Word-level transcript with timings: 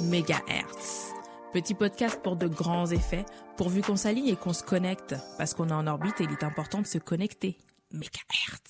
Mégahertz. 0.00 1.12
Petit 1.52 1.74
podcast 1.74 2.20
pour 2.22 2.36
de 2.36 2.46
grands 2.46 2.90
effets, 2.90 3.24
pourvu 3.56 3.82
qu'on 3.82 3.96
s'aligne 3.96 4.28
et 4.28 4.36
qu'on 4.36 4.52
se 4.52 4.62
connecte, 4.62 5.14
parce 5.38 5.54
qu'on 5.54 5.68
est 5.68 5.72
en 5.72 5.86
orbite 5.86 6.20
et 6.20 6.24
il 6.24 6.32
est 6.32 6.44
important 6.44 6.80
de 6.80 6.86
se 6.86 6.98
connecter. 6.98 7.58
Mégahertz. 7.92 8.69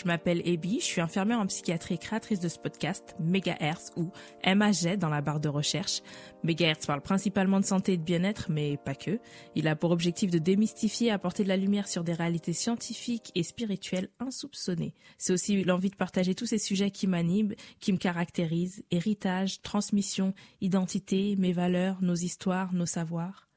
Je 0.00 0.06
m'appelle 0.06 0.40
Ebi, 0.48 0.80
je 0.80 0.86
suis 0.86 1.02
infirmière 1.02 1.40
en 1.40 1.46
psychiatrie 1.46 1.96
et 1.96 1.98
créatrice 1.98 2.40
de 2.40 2.48
ce 2.48 2.58
podcast, 2.58 3.14
Mégahertz 3.20 3.90
ou 3.96 4.10
MAG 4.46 4.96
dans 4.96 5.10
la 5.10 5.20
barre 5.20 5.40
de 5.40 5.50
recherche. 5.50 6.00
Mégahertz 6.42 6.86
parle 6.86 7.02
principalement 7.02 7.60
de 7.60 7.66
santé 7.66 7.92
et 7.92 7.96
de 7.98 8.02
bien-être, 8.02 8.46
mais 8.48 8.78
pas 8.78 8.94
que. 8.94 9.20
Il 9.56 9.68
a 9.68 9.76
pour 9.76 9.90
objectif 9.90 10.30
de 10.30 10.38
démystifier, 10.38 11.10
apporter 11.10 11.44
de 11.44 11.48
la 11.48 11.58
lumière 11.58 11.86
sur 11.86 12.02
des 12.02 12.14
réalités 12.14 12.54
scientifiques 12.54 13.30
et 13.34 13.42
spirituelles 13.42 14.08
insoupçonnées. 14.20 14.94
C'est 15.18 15.34
aussi 15.34 15.62
l'envie 15.64 15.90
de 15.90 15.96
partager 15.96 16.34
tous 16.34 16.46
ces 16.46 16.56
sujets 16.56 16.90
qui 16.90 17.06
m'animent, 17.06 17.54
qui 17.78 17.92
me 17.92 17.98
caractérisent, 17.98 18.82
héritage, 18.90 19.60
transmission, 19.60 20.32
identité, 20.62 21.36
mes 21.36 21.52
valeurs, 21.52 21.98
nos 22.00 22.14
histoires, 22.14 22.72
nos 22.72 22.86
savoirs. 22.86 23.49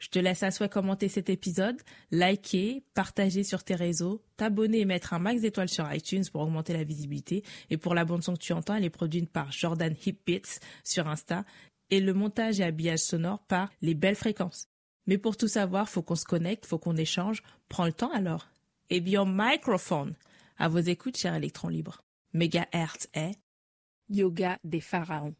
Je 0.00 0.08
te 0.08 0.18
laisse 0.18 0.42
à 0.42 0.50
souhait 0.50 0.70
commenter 0.70 1.08
cet 1.08 1.28
épisode, 1.28 1.76
liker, 2.10 2.82
partager 2.94 3.44
sur 3.44 3.62
tes 3.62 3.74
réseaux, 3.74 4.22
t'abonner 4.38 4.80
et 4.80 4.84
mettre 4.86 5.12
un 5.12 5.18
max 5.18 5.42
d'étoiles 5.42 5.68
sur 5.68 5.92
iTunes 5.92 6.24
pour 6.32 6.40
augmenter 6.40 6.72
la 6.72 6.84
visibilité. 6.84 7.44
Et 7.68 7.76
pour 7.76 7.94
la 7.94 8.06
bande 8.06 8.22
son 8.22 8.32
que 8.32 8.38
tu 8.38 8.54
entends, 8.54 8.74
elle 8.74 8.84
est 8.84 8.90
produite 8.90 9.30
par 9.30 9.52
Jordan 9.52 9.94
Hipbits 10.04 10.58
sur 10.84 11.06
Insta 11.06 11.44
et 11.90 12.00
le 12.00 12.14
montage 12.14 12.60
et 12.60 12.64
habillage 12.64 13.00
sonore 13.00 13.40
par 13.40 13.70
Les 13.82 13.94
Belles 13.94 14.16
Fréquences. 14.16 14.68
Mais 15.06 15.18
pour 15.18 15.36
tout 15.36 15.48
savoir, 15.48 15.88
faut 15.88 16.02
qu'on 16.02 16.16
se 16.16 16.24
connecte, 16.24 16.64
faut 16.64 16.78
qu'on 16.78 16.96
échange. 16.96 17.42
Prends 17.68 17.86
le 17.86 17.92
temps 17.92 18.12
alors. 18.12 18.48
Et 18.88 19.00
bien, 19.00 19.26
microphone. 19.26 20.14
À 20.56 20.68
vos 20.68 20.78
écoutes, 20.78 21.18
cher 21.18 21.34
électron 21.34 21.68
libre. 21.68 22.00
Mégahertz 22.32 23.08
est 23.12 23.38
Yoga 24.08 24.56
des 24.64 24.80
pharaons 24.80 25.34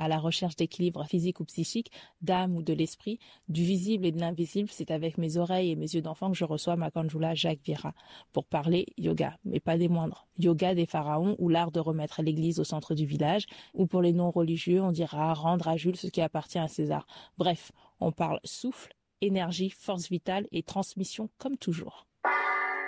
à 0.00 0.08
la 0.08 0.18
recherche 0.18 0.56
d'équilibre 0.56 1.04
physique 1.04 1.38
ou 1.38 1.44
psychique, 1.44 1.92
d'âme 2.22 2.56
ou 2.56 2.62
de 2.62 2.72
l'esprit, 2.72 3.20
du 3.48 3.62
visible 3.62 4.06
et 4.06 4.12
de 4.12 4.18
l'invisible, 4.18 4.68
c'est 4.72 4.90
avec 4.90 5.18
mes 5.18 5.36
oreilles 5.36 5.70
et 5.70 5.76
mes 5.76 5.94
yeux 5.94 6.02
d'enfant 6.02 6.32
que 6.32 6.36
je 6.36 6.44
reçois 6.44 6.74
ma 6.74 6.90
Kanjula 6.90 7.34
Jacques 7.34 7.60
Vira 7.64 7.94
pour 8.32 8.46
parler 8.46 8.86
yoga, 8.96 9.36
mais 9.44 9.60
pas 9.60 9.78
des 9.78 9.88
moindres. 9.88 10.26
Yoga 10.38 10.74
des 10.74 10.86
pharaons 10.86 11.36
ou 11.38 11.48
l'art 11.48 11.70
de 11.70 11.80
remettre 11.80 12.22
l'église 12.22 12.58
au 12.58 12.64
centre 12.64 12.94
du 12.94 13.04
village, 13.04 13.46
ou 13.74 13.86
pour 13.86 14.02
les 14.02 14.14
non-religieux, 14.14 14.82
on 14.82 14.90
dira 14.90 15.34
rendre 15.34 15.68
à 15.68 15.76
Jules 15.76 15.96
ce 15.96 16.06
qui 16.06 16.22
appartient 16.22 16.58
à 16.58 16.66
César. 16.66 17.06
Bref, 17.36 17.70
on 18.00 18.10
parle 18.10 18.40
souffle, 18.42 18.94
énergie, 19.20 19.70
force 19.70 20.08
vitale 20.08 20.48
et 20.50 20.62
transmission 20.62 21.28
comme 21.38 21.58
toujours. 21.58 22.06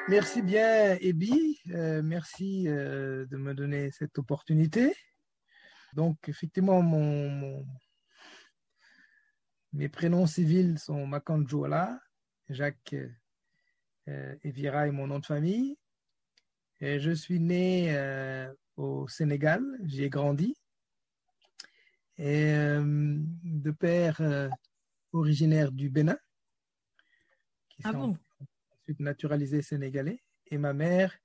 Merci 0.09 0.43
bien, 0.43 0.97
Ebi. 1.01 1.61
Euh, 1.71 2.03
merci 2.03 2.65
euh, 2.67 3.25
de 3.27 3.37
me 3.37 3.55
donner 3.55 3.91
cette 3.93 4.19
opportunité. 4.19 4.93
Donc, 5.93 6.29
effectivement, 6.29 6.81
mon, 6.83 7.67
mes 9.73 9.89
prénoms 9.89 10.27
civils 10.27 10.79
sont 10.79 11.07
Makanjola, 11.07 12.01
Jacques 12.49 12.97
euh, 14.09 14.37
Evira 14.43 14.89
est 14.89 14.93
mon 14.93 15.07
nom 15.07 15.19
de 15.19 15.27
famille. 15.27 15.77
Et 16.81 16.99
je 16.99 17.13
suis 17.13 17.39
né 17.39 17.97
euh, 17.97 18.53
au 18.77 19.07
Sénégal, 19.07 19.63
j'y 19.85 20.05
ai 20.05 20.11
grandi. 20.11 20.57
Et 22.19 22.53
euh, 22.55 22.83
de 22.85 23.71
père 23.71 24.21
euh, 24.21 24.49
originaire 25.13 25.73
du 25.73 25.91
Bénin, 25.91 26.19
qui 27.69 27.83
Ah 27.85 27.93
bon? 27.93 28.17
ensuite 28.81 29.01
naturalisé 29.01 29.63
sénégalais. 29.63 30.23
Et 30.47 30.59
ma 30.59 30.73
mère 30.73 31.17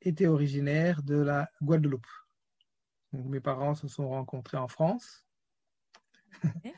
était 0.00 0.26
originaire 0.26 1.02
de 1.02 1.16
la 1.16 1.50
Guadeloupe. 1.60 2.06
Donc, 3.12 3.26
mes 3.26 3.40
parents 3.40 3.74
se 3.74 3.88
sont 3.88 4.08
rencontrés 4.08 4.56
en 4.56 4.68
France. 4.68 5.26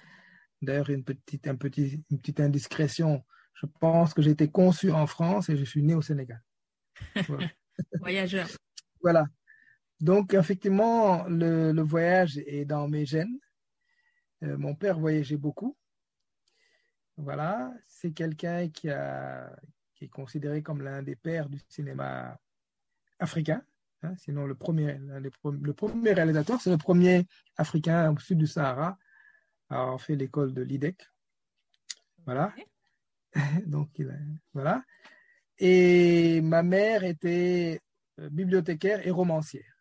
D'ailleurs, 0.62 0.90
une 0.90 1.04
petite, 1.04 1.46
un 1.46 1.56
petit, 1.56 2.04
une 2.10 2.18
petite 2.18 2.40
indiscrétion. 2.40 3.24
Je 3.54 3.66
pense 3.66 4.14
que 4.14 4.22
j'ai 4.22 4.32
été 4.32 4.50
conçu 4.50 4.90
en 4.90 5.06
France 5.06 5.48
et 5.48 5.56
je 5.56 5.64
suis 5.64 5.82
né 5.82 5.94
au 5.94 6.02
Sénégal. 6.02 6.42
Voilà. 7.28 7.48
Voyageur. 7.98 8.48
Voilà. 9.02 9.26
Donc, 10.00 10.34
effectivement, 10.34 11.24
le, 11.24 11.72
le 11.72 11.82
voyage 11.82 12.38
est 12.38 12.64
dans 12.64 12.88
mes 12.88 13.04
gènes. 13.06 13.38
Euh, 14.42 14.56
mon 14.58 14.74
père 14.74 14.98
voyageait 14.98 15.36
beaucoup. 15.36 15.76
Voilà. 17.16 17.72
C'est 17.86 18.12
quelqu'un 18.12 18.68
qui, 18.68 18.90
a, 18.90 19.54
qui 19.94 20.04
est 20.06 20.08
considéré 20.08 20.62
comme 20.62 20.82
l'un 20.82 21.02
des 21.02 21.16
pères 21.16 21.48
du 21.48 21.60
cinéma 21.68 22.38
africain. 23.18 23.62
Hein. 24.02 24.14
sinon, 24.16 24.46
le 24.46 24.54
premier, 24.54 24.98
le 24.98 25.72
premier 25.72 26.12
réalisateur, 26.12 26.60
c'est 26.60 26.70
le 26.70 26.78
premier 26.78 27.26
africain 27.56 28.12
au 28.12 28.18
sud 28.18 28.38
du 28.38 28.46
Sahara 28.46 28.98
à 29.70 29.80
avoir 29.82 30.00
fait 30.00 30.16
l'école 30.16 30.52
de 30.52 30.62
l'IDEC. 30.62 31.06
Voilà. 32.24 32.54
Donc, 33.66 33.90
il 33.98 34.10
a- 34.10 34.14
voilà. 34.52 34.84
Et 35.58 36.40
ma 36.42 36.62
mère 36.62 37.04
était 37.04 37.80
euh, 38.20 38.28
bibliothécaire 38.30 39.06
et 39.06 39.10
romancière. 39.10 39.72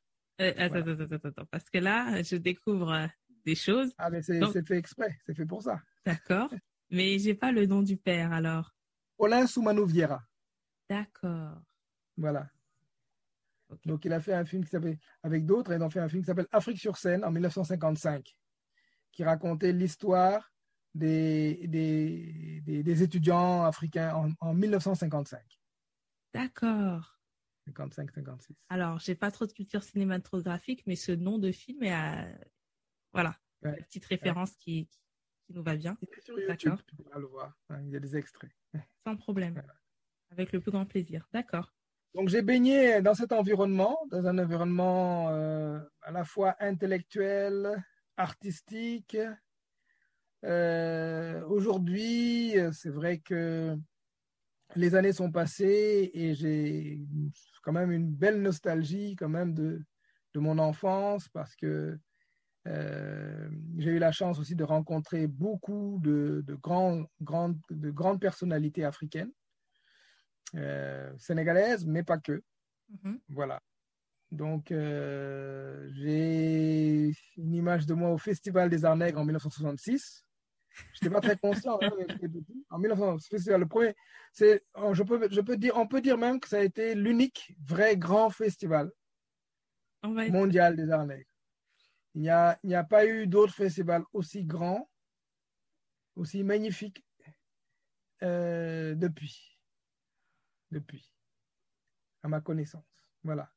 Euh, 0.42 0.52
attends, 0.58 0.82
Voilà. 0.82 1.04
attends, 1.04 1.16
attends, 1.16 1.30
attends, 1.30 1.46
parce 1.52 1.70
que 1.70 1.78
là, 1.80 2.22
je 2.24 2.36
découvre 2.36 2.92
euh, 2.92 3.08
des 3.46 3.56
choses. 3.56 3.94
Ah, 3.98 4.10
mais 4.10 4.22
c'est 4.22 4.40
Donc- 4.40 4.54
fait 4.66 4.78
exprès, 4.78 5.18
c'est 5.26 5.36
fait 5.36 5.46
pour 5.46 5.62
ça. 5.64 5.82
D'accord. 6.06 6.54
Mais 6.90 7.18
j'ai 7.20 7.34
pas 7.34 7.52
le 7.52 7.66
nom 7.66 7.82
du 7.82 7.98
père 7.98 8.32
alors. 8.34 8.74
Paulin 9.18 9.48
Soumanou 9.48 9.86
Vieira. 9.86 10.24
D'accord. 10.90 11.62
Voilà. 12.18 12.50
Donc, 13.86 14.06
il 14.06 14.14
a 14.14 14.20
fait 14.20 14.34
un 14.34 14.46
film 14.46 14.64
qui 14.64 14.70
s'appelle, 14.70 14.98
avec 15.24 15.46
d'autres, 15.46 15.74
ils 15.74 15.82
ont 15.82 15.90
fait 15.90 16.00
un 16.00 16.10
film 16.10 16.22
qui 16.22 16.28
s'appelle 16.28 16.48
Afrique 16.52 16.80
sur 16.80 16.98
scène 16.98 17.24
en 17.24 17.32
1955, 17.32 18.36
qui 19.12 19.24
racontait 19.24 19.72
l'histoire 19.74 20.52
des, 20.96 21.68
des, 21.68 22.62
des, 22.62 22.84
des 22.84 23.04
étudiants 23.04 23.64
africains 23.64 24.14
en, 24.16 24.30
en 24.40 24.54
1955, 24.54 25.42
D'accord. 26.34 27.20
55-56. 27.70 28.52
Alors, 28.70 29.00
j'ai 29.00 29.16
pas 29.16 29.32
trop 29.32 29.46
de 29.46 29.54
culture 29.54 29.84
cinématographique, 29.84 30.84
mais 30.86 30.96
ce 30.96 31.12
nom 31.14 31.38
de 31.40 31.52
film 31.52 31.84
est 31.84 31.94
à... 31.94 32.28
Voilà. 33.14 33.38
Ouais. 33.62 33.78
Petite 33.84 34.06
référence 34.06 34.56
qui, 34.58 34.88
qui 35.46 35.54
nous 35.54 35.64
va 35.64 35.76
bien, 35.78 35.98
Il 36.02 36.10
est 36.10 36.22
sur 36.22 36.38
YouTube, 36.40 36.76
tu 36.88 36.96
pourras 36.96 37.20
le 37.20 37.28
voir. 37.28 37.58
hein, 37.70 37.82
il 37.84 37.92
y 37.92 37.96
a 37.96 38.00
des 38.00 38.18
extraits. 38.18 38.52
sans 39.06 39.16
problème. 39.16 39.54
Voilà. 39.54 39.74
Avec 40.32 40.52
le 40.52 40.60
plus 40.60 40.72
grand 40.72 40.86
plaisir. 40.86 41.28
D'accord. 41.32 41.74
Donc, 42.14 42.30
j'ai 42.30 42.44
baigné 42.44 43.02
dans 43.02 43.16
cet 43.16 43.32
environnement, 43.32 43.98
dans 44.12 44.28
un 44.28 44.38
environnement 44.38 45.30
euh, 45.30 45.80
à 46.02 46.12
la 46.12 46.24
fois 46.24 46.56
intellectuel, 46.60 47.84
artistique. 48.18 49.18
Euh, 50.46 51.44
Aujourd'hui, 51.46 52.56
c'est 52.72 52.90
vrai 52.92 53.20
que 53.20 53.76
les 54.76 54.96
années 54.96 55.14
sont 55.14 55.32
passées 55.32 56.12
et 56.14 56.34
j'ai 56.36 57.00
quand 57.64 57.74
même 57.74 57.92
une 57.92 58.12
belle 58.12 58.42
nostalgie 58.42 59.16
quand 59.16 59.30
même 59.30 59.54
de, 59.54 59.82
de 60.34 60.40
mon 60.40 60.60
enfance 60.60 61.30
parce 61.30 61.56
que 61.56 61.98
euh, 62.68 63.50
j'ai 63.78 63.92
eu 63.92 64.00
la 64.00 64.12
chance 64.12 64.40
aussi 64.40 64.56
de 64.56 64.64
rencontrer 64.64 65.28
beaucoup 65.28 66.00
de, 66.02 66.44
de, 66.46 66.56
de 66.56 67.92
grandes 67.92 68.20
personnalités 68.20 68.86
africaines, 68.86 69.32
euh, 70.56 71.12
sénégalaises, 71.18 71.86
mais 71.86 72.04
pas 72.04 72.18
que. 72.18 72.42
Mhm. 72.90 73.20
Voilà. 73.30 73.62
Donc, 74.32 74.72
euh, 74.72 75.88
j'ai 75.94 77.12
une 77.38 77.54
image 77.54 77.86
de 77.86 77.94
moi 77.94 78.10
au 78.12 78.18
Festival 78.18 78.70
des 78.70 78.84
Arts 78.84 78.96
Nègres 78.96 79.20
en 79.20 79.26
1966. 79.26 80.26
Je 80.70 80.82
n'étais 81.06 81.14
pas 81.14 81.22
très 81.22 81.38
conscient. 81.38 81.78
hein, 81.82 81.90
en 82.72 82.80
1966, 82.80 83.48
le 83.52 83.68
premier, 83.68 83.94
c'est, 84.32 84.64
oh, 84.74 84.94
je 84.94 85.04
peux, 85.04 85.28
je 85.30 85.42
peux 85.42 85.56
dire, 85.56 85.78
on 85.78 85.88
peut 85.88 86.02
dire 86.02 86.18
même 86.18 86.40
que 86.40 86.48
ça 86.48 86.58
a 86.58 86.64
été 86.64 86.96
l'unique 86.96 87.56
vrai 87.64 87.96
grand 87.96 88.32
festival 88.32 88.90
va 90.02 90.30
mondial 90.30 90.76
des 90.76 90.90
Arts 90.90 91.06
Nègres. 91.06 91.30
Il 92.16 92.22
n'y 92.22 92.30
a, 92.30 92.60
il 92.64 92.70
n'y 92.70 92.76
a 92.76 92.84
pas 92.84 93.06
eu 93.06 93.28
d'autres 93.28 93.54
festivals 93.54 94.04
aussi 94.14 94.44
grands, 94.44 94.90
aussi 96.16 96.44
magnifiques 96.44 97.04
euh, 98.22 98.96
depuis. 98.96 99.53
Depuis, 100.74 101.14
à 102.24 102.28
ma 102.28 102.42
connaissance. 102.42 102.84
Voilà. 103.24 103.52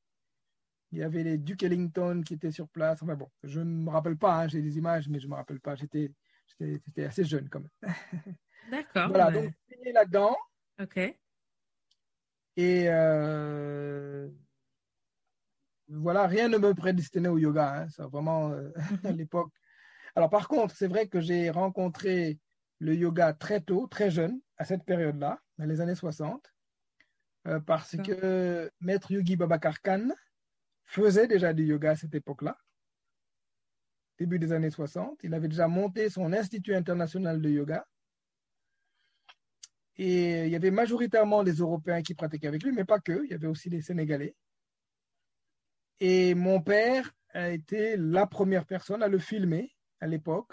Il 0.92 0.98
y 0.98 1.02
avait 1.02 1.24
les 1.24 1.38
Duke 1.38 1.62
Ellington 1.62 2.22
qui 2.24 2.34
étaient 2.34 2.52
sur 2.52 2.68
place. 2.68 3.02
Enfin 3.02 3.14
bon, 3.14 3.30
je 3.42 3.60
ne 3.60 3.84
me 3.84 3.90
rappelle 3.90 4.16
pas, 4.16 4.42
hein, 4.42 4.48
j'ai 4.48 4.62
des 4.62 4.78
images, 4.78 5.08
mais 5.08 5.18
je 5.18 5.26
ne 5.26 5.32
me 5.32 5.36
rappelle 5.36 5.60
pas. 5.60 5.74
J'étais, 5.74 6.12
j'étais, 6.46 6.80
j'étais 6.84 7.04
assez 7.04 7.24
jeune 7.24 7.48
quand 7.48 7.60
même. 7.60 7.70
D'accord. 8.70 9.08
voilà, 9.08 9.28
ouais. 9.28 9.44
donc 9.44 9.54
là-dedans. 9.92 10.36
Ok. 10.80 10.98
Et 12.56 12.84
euh, 12.88 14.28
voilà, 15.88 16.26
rien 16.26 16.48
ne 16.48 16.58
me 16.58 16.74
prédestinait 16.74 17.28
au 17.28 17.38
yoga. 17.38 17.82
Hein, 17.82 17.88
ça, 17.88 18.06
vraiment, 18.06 18.50
euh, 18.50 18.70
à 19.04 19.12
l'époque. 19.12 19.52
Alors, 20.14 20.30
par 20.30 20.48
contre, 20.48 20.74
c'est 20.74 20.88
vrai 20.88 21.08
que 21.08 21.20
j'ai 21.20 21.50
rencontré 21.50 22.38
le 22.78 22.94
yoga 22.94 23.32
très 23.32 23.60
tôt, 23.60 23.86
très 23.86 24.10
jeune, 24.10 24.40
à 24.56 24.64
cette 24.64 24.84
période-là, 24.84 25.40
dans 25.58 25.66
les 25.66 25.80
années 25.80 25.94
60, 25.94 26.52
euh, 27.46 27.60
parce 27.60 27.96
que 27.96 28.70
Maître 28.81 29.12
Yogi 29.12 29.37
Babakar 29.37 29.81
Khan 29.82 30.08
faisait 30.84 31.26
déjà 31.26 31.52
du 31.52 31.64
yoga 31.64 31.93
à 31.93 31.96
cette 31.96 32.14
époque-là, 32.14 32.56
début 34.19 34.38
des 34.38 34.52
années 34.52 34.70
60. 34.70 35.19
Il 35.22 35.34
avait 35.34 35.48
déjà 35.48 35.69
monté 35.69 36.08
son 36.10 36.32
Institut 36.32 36.75
international 36.75 37.40
de 37.40 37.50
yoga. 37.50 37.87
Et 39.98 40.44
il 40.44 40.50
y 40.50 40.56
avait 40.56 40.70
majoritairement 40.70 41.43
des 41.43 41.54
Européens 41.54 42.02
qui 42.02 42.14
pratiquaient 42.14 42.48
avec 42.48 42.62
lui, 42.62 42.72
mais 42.72 42.84
pas 42.84 43.00
que, 43.00 43.25
il 43.25 43.31
y 43.31 43.34
avait 43.34 43.46
aussi 43.46 43.70
des 43.70 43.81
Sénégalais. 43.81 44.37
Et 46.00 46.34
mon 46.34 46.60
père 46.60 47.10
a 47.32 47.50
été 47.50 47.96
la 47.96 48.26
première 48.26 48.66
personne 48.66 49.02
à 49.02 49.08
le 49.08 49.19
filmer 49.19 49.75
à 50.00 50.06
l'époque 50.06 50.52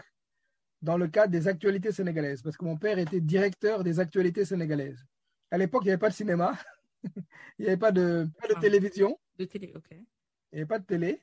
dans 0.81 0.97
le 0.97 1.07
cadre 1.07 1.31
des 1.31 1.47
actualités 1.47 1.91
sénégalaises, 1.91 2.41
parce 2.41 2.57
que 2.57 2.65
mon 2.65 2.77
père 2.77 2.99
était 2.99 3.21
directeur 3.21 3.83
des 3.83 3.99
actualités 3.99 4.45
sénégalaises. 4.45 5.03
À 5.51 5.57
l'époque, 5.57 5.83
il 5.83 5.87
n'y 5.87 5.91
avait 5.91 5.99
pas 5.99 6.09
de 6.09 6.13
cinéma, 6.13 6.57
il 7.57 7.63
n'y 7.63 7.67
avait 7.67 7.77
pas 7.77 7.91
de, 7.91 8.27
pas 8.41 8.47
de 8.47 8.53
Ah. 8.57 8.61
télévision, 8.61 9.19
De 9.37 9.45
télé, 9.45 9.73
ok. 9.75 9.87
il 9.91 9.97
n'y 10.53 10.59
avait 10.59 10.65
pas 10.67 10.79
de 10.79 10.85
télé. 10.85 11.21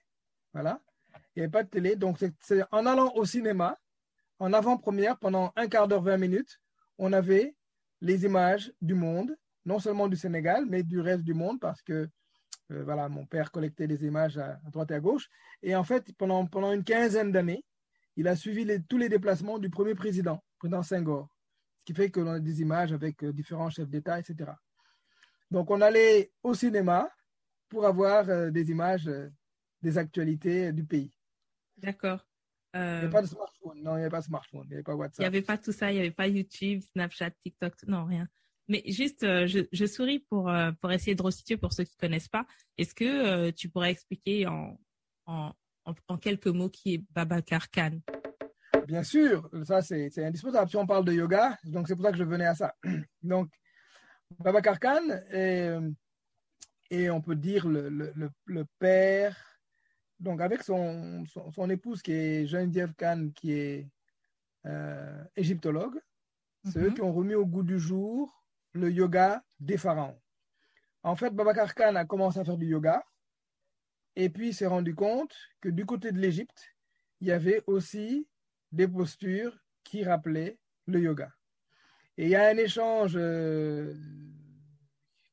Voilà. 0.52 0.80
Il 1.34 1.40
n'y 1.40 1.42
avait 1.44 1.50
pas 1.50 1.62
de 1.62 1.68
télé. 1.68 1.96
Donc, 1.96 2.18
c'est- 2.40 2.64
en 2.72 2.86
allant 2.86 3.12
au 3.14 3.24
cinéma, 3.24 3.78
en 4.38 4.52
avant-première, 4.52 5.18
pendant 5.18 5.52
un 5.56 5.68
quart 5.68 5.86
d'heure, 5.88 6.02
20 6.02 6.16
minutes, 6.18 6.60
on 6.98 7.12
avait 7.12 7.54
les 8.00 8.24
images 8.24 8.72
du 8.80 8.94
monde, 8.94 9.36
non 9.64 9.78
seulement 9.78 10.08
du 10.08 10.16
Sénégal, 10.16 10.66
mais 10.66 10.82
du 10.82 11.00
reste 11.00 11.22
du 11.24 11.34
monde, 11.34 11.60
parce 11.60 11.82
que 11.82 12.08
euh, 12.72 12.84
voilà, 12.84 13.08
mon 13.08 13.26
père 13.26 13.50
collectait 13.50 13.88
des 13.88 14.04
images 14.06 14.38
à, 14.38 14.52
à 14.64 14.70
droite 14.70 14.90
et 14.92 14.94
à 14.94 15.00
gauche. 15.00 15.28
Et 15.62 15.74
en 15.74 15.82
fait, 15.82 16.12
pendant, 16.16 16.46
pendant 16.46 16.72
une 16.72 16.84
quinzaine 16.84 17.32
d'années, 17.32 17.64
il 18.16 18.28
a 18.28 18.36
suivi 18.36 18.64
les- 18.64 18.80
tous 18.82 18.96
les 18.96 19.08
déplacements 19.08 19.58
du 19.58 19.68
premier 19.70 19.94
président, 19.96 20.42
président 20.58 20.82
Senghor. 20.84 21.28
Ce 21.80 21.84
qui 21.84 21.94
fait 21.94 22.10
que 22.10 22.20
l'on 22.20 22.30
a 22.32 22.38
des 22.38 22.60
images 22.60 22.92
avec 22.92 23.24
euh, 23.24 23.32
différents 23.32 23.70
chefs 23.70 23.88
d'État, 23.88 24.20
etc. 24.20 24.52
Donc, 25.50 25.70
on 25.70 25.80
allait 25.80 26.32
au 26.42 26.54
cinéma 26.54 27.10
pour 27.68 27.86
avoir 27.86 28.28
euh, 28.28 28.50
des 28.50 28.70
images 28.70 29.08
euh, 29.08 29.28
des 29.82 29.96
actualités 29.98 30.72
du 30.72 30.84
pays. 30.84 31.12
D'accord. 31.76 32.26
Il 32.74 32.80
n'y 32.80 32.86
Euh, 32.86 32.98
avait 32.98 33.10
pas 33.10 33.22
de 33.22 33.26
smartphone. 33.26 33.82
Non, 33.82 33.92
il 33.92 33.96
n'y 33.96 34.02
avait 34.02 34.10
pas 34.10 34.20
de 34.20 34.24
smartphone. 34.26 34.62
Il 34.66 34.68
n'y 34.68 34.74
avait 34.74 34.82
pas 34.84 34.92
Il 34.92 34.96
n'y 34.96 35.00
WhatsApp. 35.00 35.26
avait 35.26 35.42
pas 35.42 35.58
tout 35.58 35.72
ça, 35.72 35.90
il 35.90 35.94
n'y 35.94 36.00
avait 36.00 36.10
pas 36.12 36.28
YouTube, 36.28 36.82
Snapchat, 36.92 37.30
TikTok, 37.42 37.74
non, 37.88 38.04
rien. 38.04 38.28
Mais 38.68 38.84
juste, 38.86 39.24
euh, 39.24 39.48
je, 39.48 39.60
je 39.72 39.86
souris 39.86 40.20
pour, 40.20 40.48
euh, 40.48 40.70
pour 40.80 40.92
essayer 40.92 41.16
de 41.16 41.22
resituer 41.22 41.56
pour 41.56 41.72
ceux 41.72 41.82
qui 41.82 41.96
ne 42.00 42.06
connaissent 42.06 42.28
pas. 42.28 42.46
Est-ce 42.78 42.94
que 42.94 43.04
euh, 43.04 43.50
tu 43.50 43.68
pourrais 43.68 43.90
expliquer 43.90 44.46
en, 44.46 44.78
en, 45.26 45.52
en, 45.84 45.94
en 46.06 46.16
quelques 46.18 46.46
mots 46.46 46.68
qui 46.70 46.94
est 46.94 47.04
Babacar 47.10 47.70
Khan? 47.70 47.98
Bien 48.86 49.02
sûr, 49.02 49.50
ça 49.64 49.82
c'est 49.82 50.08
c'est 50.10 50.24
indispensable. 50.24 50.70
Si 50.70 50.76
on 50.76 50.86
parle 50.86 51.04
de 51.04 51.12
yoga, 51.12 51.58
donc 51.64 51.88
c'est 51.88 51.96
pour 51.96 52.04
ça 52.04 52.12
que 52.12 52.18
je 52.18 52.24
venais 52.24 52.46
à 52.46 52.54
ça. 52.54 52.74
Donc, 53.22 53.50
Babacar 54.38 54.78
Khan 54.78 55.08
est, 55.30 55.76
et 56.90 57.10
on 57.10 57.20
peut 57.20 57.36
dire 57.36 57.68
le, 57.68 57.88
le, 57.88 58.12
le, 58.16 58.30
le 58.46 58.64
père, 58.78 59.36
donc 60.18 60.40
avec 60.40 60.62
son, 60.62 61.24
son, 61.26 61.50
son 61.50 61.70
épouse 61.70 62.02
qui 62.02 62.12
est 62.12 62.46
Geneviève 62.46 62.94
Khan, 62.94 63.30
qui 63.34 63.52
est 63.52 63.88
euh, 64.66 65.24
égyptologue, 65.36 66.00
c'est 66.64 66.80
eux 66.80 66.88
Mhm. 66.88 66.94
qui 66.94 67.02
ont 67.02 67.12
remis 67.12 67.34
au 67.34 67.46
goût 67.46 67.62
du 67.62 67.78
jour 67.78 68.44
le 68.72 68.90
yoga 68.90 69.42
des 69.58 69.78
pharaons. 69.78 70.20
En 71.02 71.16
fait, 71.16 71.30
Babacar 71.30 71.74
Khan 71.74 71.94
a 71.96 72.04
commencé 72.04 72.38
à 72.38 72.44
faire 72.44 72.58
du 72.58 72.66
yoga 72.66 73.02
et 74.16 74.28
puis 74.30 74.48
il 74.48 74.54
s'est 74.54 74.66
rendu 74.66 74.94
compte 74.94 75.34
que 75.60 75.68
du 75.68 75.86
côté 75.86 76.12
de 76.12 76.18
l'Égypte, 76.18 76.76
il 77.20 77.28
y 77.28 77.32
avait 77.32 77.62
aussi 77.66 78.28
des 78.72 78.88
postures 78.88 79.58
qui 79.84 80.04
rappelaient 80.04 80.58
le 80.86 81.00
yoga. 81.00 81.30
Et 82.16 82.24
il 82.24 82.28
y 82.30 82.36
a 82.36 82.48
un 82.48 82.56
échange 82.56 83.14
euh, 83.16 83.94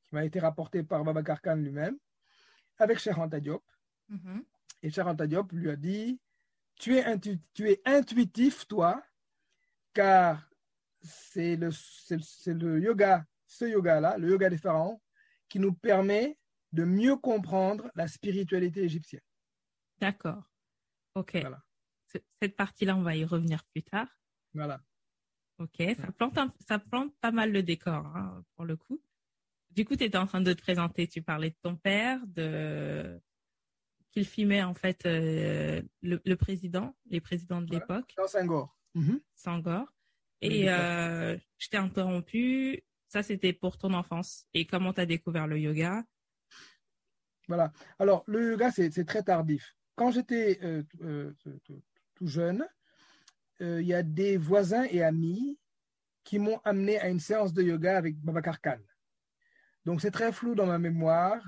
qui 0.05 0.15
m'a 0.15 0.23
été 0.25 0.39
rapporté 0.39 0.83
par 0.83 1.03
Babacar 1.03 1.41
Khan 1.41 1.55
lui-même 1.55 1.97
avec 2.77 2.99
Cheikh 2.99 3.17
Anta 3.17 3.39
Diop. 3.39 3.63
Mhm. 4.09 4.43
Et 4.83 4.89
Cheikh 4.91 5.05
Anta 5.05 5.27
Diop 5.27 5.51
lui 5.51 5.69
a 5.69 5.75
dit 5.75 6.19
tu 6.75 6.95
es, 6.95 7.03
intu- 7.03 7.39
tu 7.53 7.69
es 7.71 7.81
intuitif, 7.85 8.67
toi, 8.67 9.03
car 9.93 10.47
c'est 11.01 11.55
le, 11.55 12.79
yoga, 12.79 13.25
ce 13.47 13.65
yoga-là, 13.65 14.17
le 14.17 14.29
yoga 14.29 14.49
des 14.49 14.57
pharaons, 14.59 15.01
qui 15.49 15.59
nous 15.59 15.73
permet 15.73 16.37
de 16.73 16.83
mieux 16.83 17.15
comprendre 17.15 17.89
la 17.95 18.07
spiritualité 18.07 18.83
égyptienne. 18.83 19.21
D'accord. 19.99 20.43
Ok. 21.15 21.37
Voilà. 21.41 21.63
Cette 22.41 22.55
partie-là, 22.55 22.95
on 22.95 23.01
va 23.01 23.15
y 23.15 23.25
revenir 23.25 23.63
plus 23.65 23.83
tard. 23.83 24.07
Voilà. 24.53 24.79
Ok. 25.59 25.81
Ça 25.97 26.11
plante, 26.11 26.37
un- 26.37 26.53
ça 26.67 26.79
plante 26.79 27.13
pas 27.19 27.31
mal 27.31 27.51
le 27.51 27.63
décor, 27.63 28.05
hein, 28.15 28.43
pour 28.55 28.65
le 28.65 28.75
coup. 28.77 29.01
Du 29.71 29.85
coup, 29.85 29.95
tu 29.95 30.03
étais 30.03 30.17
en 30.17 30.27
train 30.27 30.41
de 30.41 30.53
te 30.53 30.61
présenter. 30.61 31.07
Tu 31.07 31.21
parlais 31.21 31.49
de 31.51 31.55
ton 31.61 31.75
père, 31.75 32.19
de 32.27 33.19
qu'il 34.11 34.25
filmait 34.25 34.63
en 34.63 34.73
fait 34.73 35.05
euh, 35.05 35.81
le, 36.01 36.19
le 36.25 36.35
président, 36.35 36.95
les 37.07 37.21
présidents 37.21 37.61
de 37.61 37.67
Voilà. 37.67 37.81
l'époque. 37.81 38.13
Dans 38.17 38.27
Senghor. 38.27 38.77
Mhm. 38.95 39.19
Sangor. 39.35 39.85
Et 40.41 40.69
euh, 40.69 41.37
je 41.57 41.67
t'ai 41.69 41.77
interrompu. 41.77 42.83
Ça, 43.07 43.23
c'était 43.23 43.53
pour 43.53 43.77
ton 43.77 43.93
enfance. 43.93 44.45
Et 44.53 44.65
comment 44.65 44.93
tu 44.93 45.01
as 45.01 45.05
découvert 45.05 45.47
le 45.47 45.59
yoga? 45.59 46.03
Voilà. 47.47 47.71
Alors, 47.99 48.23
le 48.27 48.51
yoga, 48.51 48.71
c'est 48.71 49.05
très 49.05 49.23
tardif. 49.23 49.75
Quand 49.95 50.11
j'étais 50.11 50.59
euh, 50.63 50.83
euh, 51.01 51.33
tout- 51.39 51.59
tout- 51.63 51.81
euh, 53.61 53.81
il 53.81 53.87
y 53.87 53.93
a 53.93 54.03
des 54.03 54.37
voisins 54.37 54.85
et 54.89 55.03
amis 55.03 55.57
qui 56.23 56.39
m'ont 56.39 56.59
amené 56.63 56.99
à 56.99 57.09
une 57.09 57.19
séance 57.19 57.53
de 57.53 57.63
yoga 57.63 57.97
avec 57.97 58.17
Babacar 58.19 58.59
Khan. 58.61 58.79
Donc, 59.85 60.01
c'est 60.01 60.11
très 60.11 60.33
flou 60.33 60.53
dans 60.53 60.65
ma 60.65 60.77
mémoire. 60.77 61.41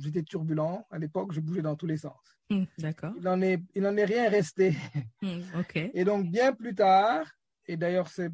J'étais 0.00 0.24
turbulent 0.24 0.84
à 0.90 0.98
l'époque, 0.98 1.32
je 1.32 1.40
bougeais 1.40 1.62
dans 1.62 1.76
tous 1.76 1.86
les 1.86 1.98
sens. 1.98 2.18
Hmm, 2.50 2.64
D'accord. 2.78 3.12
Il 3.16 3.22
n'en 3.22 3.40
est, 3.40 3.62
il 3.74 3.82
n'en 3.82 3.96
est 3.96 4.04
rien 4.04 4.28
resté. 4.28 4.74
Hmm. 5.22 5.40
Et 5.94 6.04
donc, 6.04 6.30
bien 6.30 6.52
plus 6.52 6.74
tard, 6.74 7.26
et 7.66 7.76
d'ailleurs, 7.76 8.08
c'est 8.08 8.30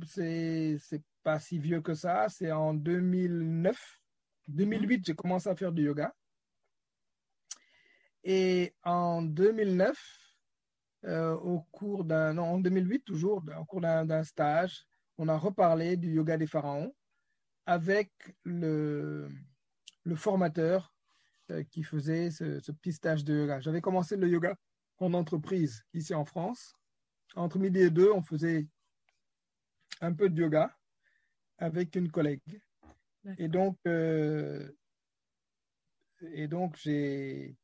pas 1.23 1.39
si 1.39 1.59
vieux 1.59 1.81
que 1.81 1.95
ça, 1.95 2.29
c'est 2.29 2.53
en 2.53 2.75
2009, 2.75 4.01
2008, 4.49 5.07
j'ai 5.07 5.15
commencé 5.15 5.49
à 5.49 5.55
faire 5.55 5.73
du 5.73 5.85
yoga. 5.85 6.13
Et 8.25 8.75
en 8.85 9.23
2009, 9.23 10.22
euh, 11.05 11.35
au 11.35 11.61
cours 11.73 12.05
d'un, 12.05 12.39
en 12.39 12.59
2008 12.59 13.05
toujours, 13.05 13.43
au 13.59 13.65
cours 13.65 13.81
d'un 13.81 14.25
stage, 14.25 14.85
on 15.19 15.29
a 15.29 15.37
reparlé 15.37 15.97
du 15.97 16.13
yoga 16.13 16.37
des 16.37 16.47
pharaons 16.47 16.95
avec 17.67 18.13
le, 18.45 19.29
le 20.05 20.17
formateur 20.17 20.95
euh, 21.51 21.63
qui 21.65 21.83
faisait 21.83 22.31
ce, 22.31 22.61
ce 22.61 22.73
petit 22.73 22.93
stage 22.93 23.25
de 23.25 23.35
yoga. 23.35 23.61
J'avais 23.61 23.81
commencé 23.81 24.17
le 24.17 24.29
yoga 24.29 24.57
en 24.99 25.15
entreprise 25.15 25.85
ici 25.93 26.15
en 26.15 26.25
France. 26.25 26.75
Entre 27.35 27.59
midi 27.59 27.81
et 27.81 27.91
deux, 27.91 28.11
on 28.13 28.23
faisait 28.23 28.69
un 30.01 30.13
peu 30.13 30.29
de 30.29 30.41
yoga 30.41 30.77
avec 31.59 31.95
une 31.97 32.11
collègue. 32.11 32.61
Et 33.39 33.49
donc, 33.49 33.79
euh, 33.87 34.71
et 36.33 36.49
donc 36.49 36.77
j'ai, 36.77 37.57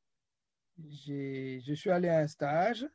j'ai, 0.89 1.61
je 1.61 1.75
suis 1.75 1.91
allé 1.91 2.09
à 2.09 2.21
un 2.21 2.27
stage 2.27 2.87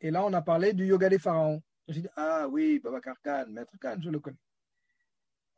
et 0.00 0.10
là, 0.10 0.24
on 0.24 0.32
a 0.32 0.42
parlé 0.42 0.72
du 0.72 0.86
yoga 0.86 1.08
des 1.08 1.18
pharaons. 1.18 1.62
J'ai 1.88 2.02
dit, 2.02 2.08
ah 2.16 2.46
oui, 2.48 2.80
Babacar 2.80 3.20
Khan, 3.22 3.46
Maître 3.48 3.76
Khan, 3.80 3.96
je 4.02 4.10
le 4.10 4.18
connais. 4.20 4.36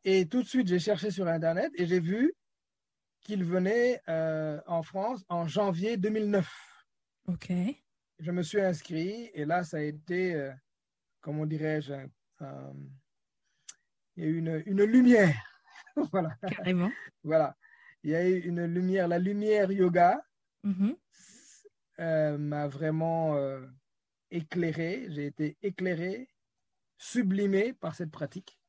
Et 0.04 0.26
tout 0.28 0.42
de 0.42 0.48
suite, 0.48 0.68
j'ai 0.68 0.78
cherché 0.78 1.10
sur 1.10 1.26
Internet 1.26 1.72
et 1.76 1.86
j'ai 1.86 2.00
vu 2.00 2.32
qu'il 3.20 3.44
venait 3.44 4.00
euh, 4.08 4.60
en 4.66 4.82
France 4.82 5.24
en 5.28 5.46
janvier 5.48 5.96
2009. 5.96 6.48
Ok. 7.26 7.52
Je 8.20 8.30
me 8.30 8.42
suis 8.42 8.60
inscrit 8.60 9.30
et 9.34 9.44
là, 9.44 9.64
ça 9.64 9.78
a 9.78 9.80
été, 9.80 10.34
euh, 10.34 10.52
comment 11.20 11.46
dirais-je, 11.46 11.94
il 14.16 14.24
y 14.24 14.26
a 14.26 14.28
eu 14.30 14.38
une, 14.38 14.62
une 14.66 14.82
lumière. 14.84 15.34
voilà, 16.12 16.36
Carrément. 16.48 16.90
voilà. 17.24 17.56
Il 18.04 18.10
y 18.10 18.14
a 18.14 18.28
eu 18.28 18.38
une 18.40 18.64
lumière, 18.66 19.08
la 19.08 19.18
lumière 19.18 19.70
yoga 19.72 20.20
Mhm. 20.64 20.96
euh, 22.00 22.36
m'a 22.38 22.66
vraiment 22.66 23.36
éclairé. 24.30 25.06
J'ai 25.10 25.26
été 25.26 25.56
éclairé, 25.62 26.28
sublimé 26.96 27.72
par 27.72 27.94
cette 27.94 28.10
pratique. 28.10 28.60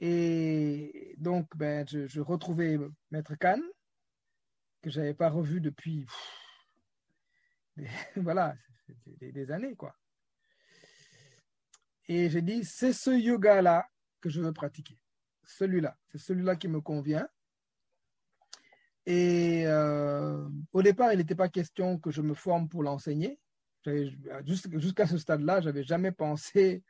Et 0.00 1.14
donc, 1.18 1.56
ben, 1.56 1.86
je, 1.88 2.06
je 2.06 2.20
retrouvais 2.20 2.78
Maître 3.10 3.34
Khan, 3.36 3.60
que 4.82 4.90
je 4.90 5.00
n'avais 5.00 5.14
pas 5.14 5.30
revu 5.30 5.60
depuis 5.60 6.04
pff, 6.04 6.66
des, 7.76 7.88
voilà, 8.16 8.54
des- 9.06 9.32
des 9.32 9.50
années. 9.50 9.74
quoi. 9.74 9.96
Et 12.08 12.28
j'ai 12.30 12.42
dit, 12.42 12.64
c'est 12.64 12.92
ce 12.92 13.10
yoga-là 13.10 13.88
que 14.20 14.28
je 14.28 14.40
veux 14.40 14.52
pratiquer. 14.52 14.98
Celui-là, 15.44 15.96
c'est 16.08 16.18
celui-là 16.18 16.56
qui 16.56 16.68
me 16.68 16.80
convient. 16.80 17.28
Et 19.06 19.62
euh, 19.66 20.48
au 20.72 20.82
départ, 20.82 21.12
il 21.12 21.18
n'était 21.18 21.34
pas 21.36 21.48
question 21.48 21.98
que 21.98 22.10
je 22.10 22.22
me 22.22 22.34
forme 22.34 22.68
pour 22.68 22.82
l'enseigner. 22.82 23.40
Jusqu'- 24.44 24.78
Jusqu'à 24.80 25.06
ce 25.06 25.18
stade-là, 25.18 25.60
je 25.60 25.66
n'avais 25.66 25.84
jamais 25.84 26.12
pensé 26.12 26.82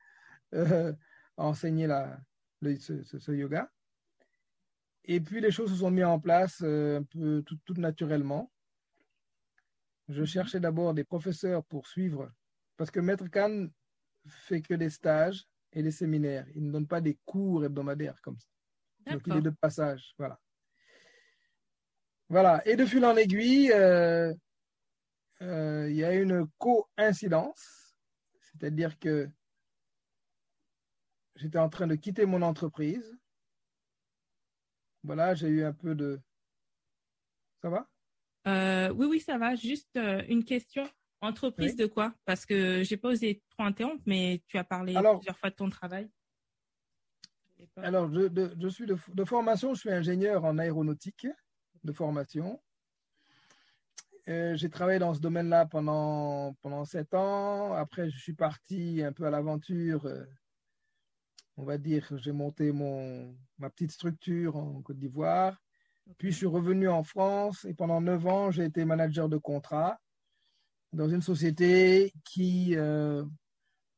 euh, 0.55 0.93
à 1.37 1.45
enseigner 1.45 1.87
la, 1.87 2.19
le- 2.61 2.79
ce, 2.79 3.33
yoga. 3.33 3.71
et 5.05 5.21
puis 5.21 5.41
les 5.41 5.51
choses 5.51 5.71
se 5.71 5.77
sont 5.77 5.91
mises 5.91 6.05
en 6.05 6.21
place 6.21 6.63
un 6.63 7.03
peu 7.03 7.43
tout, 7.43 7.59
tout 7.65 7.75
naturellement. 7.75 8.51
Je 10.09 10.21
mhm. 10.21 10.27
cherchais 10.27 10.61
d'abord 10.61 10.95
des 10.95 11.05
professeurs 11.05 11.65
pour 11.65 11.87
suivre, 11.87 12.31
parce 12.77 12.91
que 12.91 13.01
Maître 13.01 13.27
Khan 13.29 13.67
fait 14.29 14.63
que 14.63 14.75
des 14.75 14.91
stages 14.91 15.45
et 15.73 15.83
des 15.83 15.91
séminaires. 15.91 16.47
Il 16.55 16.65
ne 16.67 16.73
donne 16.73 16.87
pas 16.87 17.01
des 17.01 17.19
cours 17.25 17.65
hebdomadaires 17.65 18.21
comme 18.23 18.39
ça. 18.39 18.49
Donc 19.13 19.23
il 19.27 19.37
est 19.37 19.41
de 19.43 19.51
passage, 19.51 20.15
voilà. 20.19 20.41
Voilà. 22.29 22.67
Et 22.67 22.75
de 22.77 22.85
fil 22.85 23.05
en 23.05 23.17
aiguille, 23.17 23.71
euh, 23.73 24.33
euh, 25.43 25.87
il 25.91 25.97
y 25.97 26.05
a 26.05 26.15
une 26.15 26.47
coïncidence, 26.59 27.95
c'est-à-dire 28.41 28.99
que 28.99 29.29
j'étais 31.37 31.59
en 31.59 31.69
train 31.69 31.87
de 31.87 31.95
quitter 31.95 32.27
mon 32.27 32.43
entreprise. 32.43 33.19
Voilà, 35.03 35.35
j'ai 35.35 35.49
eu 35.49 35.65
un 35.65 35.73
peu 35.73 35.95
de. 35.95 36.21
Ça 37.63 37.71
va? 37.71 37.89
Euh, 38.49 38.93
Oui, 38.95 39.07
oui, 39.07 39.21
ça 39.21 39.39
va. 39.39 39.55
Juste 39.55 39.97
une 39.97 40.45
question. 40.45 40.89
Entreprise 41.23 41.77
de 41.77 41.87
quoi? 41.87 42.15
Parce 42.25 42.45
que 42.45 42.83
j'ai 42.85 42.97
pas 42.97 43.09
osé 43.09 43.43
trop 43.51 43.63
interrompre, 43.65 44.03
mais 44.07 44.43
tu 44.49 44.59
as 44.59 44.65
parlé 44.65 44.93
plusieurs 44.93 45.39
fois 45.39 45.51
de 45.51 45.55
ton 45.55 45.71
travail. 45.71 46.11
Alors, 47.77 48.11
je, 48.13 48.69
suis 48.69 48.87
de, 48.87 49.25
formation, 49.25 49.75
je 49.75 49.81
suis 49.81 49.91
ingénieur 49.91 50.45
en 50.45 50.59
aéronautique 50.59 51.27
de 51.85 51.93
formation. 51.93 52.61
Euh, 54.29 54.57
j'ai 54.57 54.69
travaillé 54.69 54.99
dans 54.99 55.15
ce 55.15 55.21
domaine-là 55.21 55.67
pendant, 55.67 56.55
pendant 56.61 56.85
sept 56.85 57.15
ans. 57.15 57.73
Après, 57.75 58.11
je 58.11 58.19
suis 58.19 58.33
parti 58.33 59.03
un 59.05 59.13
peu 59.13 59.25
à 59.25 59.31
l'aventure. 59.31 60.05
Euh, 60.07 60.25
on 61.57 61.65
va 61.65 61.79
dire, 61.79 62.11
j'ai 62.19 62.33
monté 62.33 62.73
mon, 62.73 63.37
ma 63.59 63.71
petite 63.71 63.93
structure 63.93 64.57
en 64.57 64.83
Côte 64.83 64.99
d'Ivoire. 64.99 65.63
Puis, 66.19 66.33
je 66.33 66.39
suis 66.39 66.47
revenu 66.47 66.89
en 66.89 67.05
France 67.05 67.65
et 67.65 67.75
pendant 67.75 68.01
neuf 68.01 68.27
ans, 68.27 68.51
j'ai 68.51 68.65
été 68.65 68.85
manager 68.85 69.29
de 69.29 69.37
contrat 69.37 69.99
dans 70.93 71.09
une 71.09 71.23
société 71.23 72.13
qui, 72.25 72.77
euh, 72.77 73.25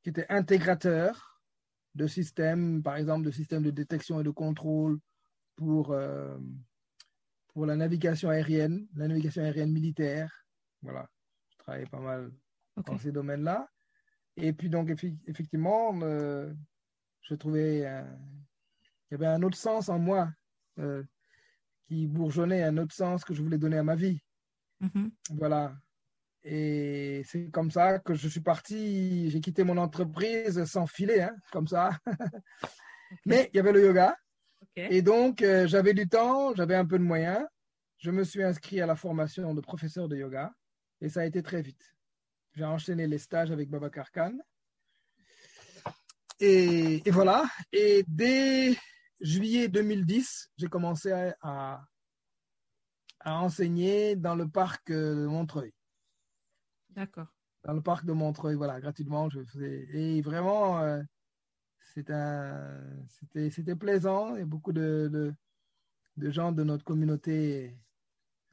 qui 0.02 0.10
était 0.10 0.26
intégrateur 0.28 1.40
de 1.94 2.06
systèmes, 2.06 2.82
par 2.82 2.96
exemple, 2.96 3.24
de 3.24 3.30
systèmes 3.30 3.62
de 3.62 3.70
détection 3.70 4.20
et 4.20 4.24
de 4.24 4.30
contrôle 4.30 4.98
pour, 5.56 5.96
pour 7.58 7.66
la 7.66 7.74
navigation 7.74 8.30
aérienne, 8.30 8.86
la 8.94 9.08
navigation 9.08 9.42
aérienne 9.42 9.72
militaire. 9.72 10.30
Voilà, 10.80 11.08
je 11.50 11.56
travaillais 11.56 11.86
pas 11.86 11.98
mal 11.98 12.30
dans 12.86 12.96
ces 12.98 13.10
domaines-là. 13.10 13.68
Et 14.36 14.52
puis, 14.52 14.70
donc, 14.70 14.88
effectivement, 15.26 15.98
euh, 16.04 16.54
je 17.20 17.34
trouvais 17.34 17.80
qu'il 19.08 19.10
y 19.10 19.14
avait 19.16 19.26
un 19.26 19.42
autre 19.42 19.58
sens 19.58 19.88
en 19.88 19.98
moi 19.98 20.32
qui 21.88 22.06
bourgeonnait, 22.06 22.62
un 22.62 22.78
autre 22.78 22.94
sens 22.94 23.24
que 23.24 23.34
je 23.34 23.42
voulais 23.42 23.58
donner 23.58 23.78
à 23.78 23.82
ma 23.82 23.96
vie. 23.96 24.20
Mm-hmm. 24.80 25.10
Voilà. 25.30 25.76
Et 26.44 27.24
c'est 27.24 27.50
comme 27.50 27.72
ça 27.72 27.98
que 27.98 28.14
je 28.14 28.28
suis 28.28 28.38
parti. 28.38 29.30
J'ai 29.30 29.40
quitté 29.40 29.64
mon 29.64 29.78
entreprise 29.78 30.64
sans 30.66 30.86
filet, 30.86 31.22
hein, 31.22 31.34
comme 31.50 31.66
ça. 31.66 31.98
Mais 33.26 33.50
il 33.52 33.56
y 33.56 33.58
avait 33.58 33.72
le 33.72 33.84
yoga. 33.84 34.16
Et 34.90 35.02
donc, 35.02 35.42
euh, 35.42 35.66
j'avais 35.66 35.94
du 35.94 36.08
temps, 36.08 36.54
j'avais 36.54 36.76
un 36.76 36.86
peu 36.86 36.98
de 36.98 37.04
moyens. 37.04 37.44
Je 37.98 38.10
me 38.10 38.22
suis 38.22 38.42
inscrit 38.42 38.80
à 38.80 38.86
la 38.86 38.94
formation 38.94 39.54
de 39.54 39.60
professeur 39.60 40.08
de 40.08 40.16
yoga. 40.16 40.52
Et 41.00 41.08
ça 41.08 41.20
a 41.20 41.24
été 41.24 41.42
très 41.42 41.62
vite. 41.62 41.94
J'ai 42.54 42.64
enchaîné 42.64 43.06
les 43.06 43.18
stages 43.18 43.50
avec 43.50 43.68
Baba 43.68 43.90
Khan. 43.90 44.36
Et, 46.40 47.02
et, 47.06 47.10
voilà. 47.10 47.44
Et 47.72 48.04
dès 48.06 48.76
juillet 49.20 49.68
2010, 49.68 50.50
j'ai 50.56 50.68
commencé 50.68 51.10
à, 51.10 51.36
à, 51.40 51.84
à, 53.20 53.40
enseigner 53.40 54.14
dans 54.14 54.36
le 54.36 54.48
parc 54.48 54.90
de 54.90 55.26
Montreuil. 55.26 55.72
D'accord. 56.90 57.26
Dans 57.64 57.72
le 57.72 57.82
parc 57.82 58.04
de 58.04 58.12
Montreuil, 58.12 58.54
voilà, 58.54 58.80
gratuitement. 58.80 59.28
Je 59.28 59.44
faisais... 59.44 59.88
Et 59.92 60.20
vraiment, 60.20 60.80
euh, 60.80 61.02
c'était, 61.94 63.76
plaisant. 63.76 64.34
Il 64.34 64.40
y 64.40 64.42
a 64.42 64.46
beaucoup 64.46 64.72
de, 64.72 65.08
de, 65.12 65.34
de 66.16 66.30
gens 66.30 66.52
de 66.52 66.62
notre 66.64 66.84
communauté 66.84 67.78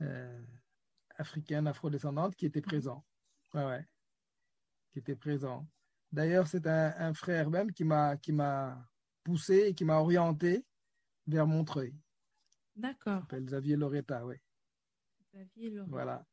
euh, 0.01 0.42
africaine, 1.18 1.68
afrodescendante 1.68 2.36
qui 2.36 2.46
étaient 2.46 2.62
présents. 2.62 3.06
Ouais, 3.54 3.65
ouais. 3.65 3.86
Qui 4.92 5.00
étaient 5.00 5.15
présents. 5.15 5.68
D'ailleurs, 6.12 6.48
c'est 6.48 6.68
un, 6.68 6.94
un, 6.98 7.13
frère 7.13 7.50
même 7.50 7.72
qui 7.72 7.84
m'a, 7.84 8.18
qui 8.18 8.32
m'a 8.32 8.88
poussé 9.24 9.68
et 9.68 9.74
qui 9.74 9.86
m'a 9.86 10.00
orienté 10.00 10.65
vers 11.27 11.48
Montreuil. 11.48 11.96
D'accord. 12.75 13.18
Il 13.18 13.22
s'appelle 13.22 13.46
Xavier 13.46 13.75
Loretta, 13.75 14.25
oui. 14.25 14.36
Xavier 15.34 15.70
Loretta. 15.72 15.92
Voilà. 15.92 16.25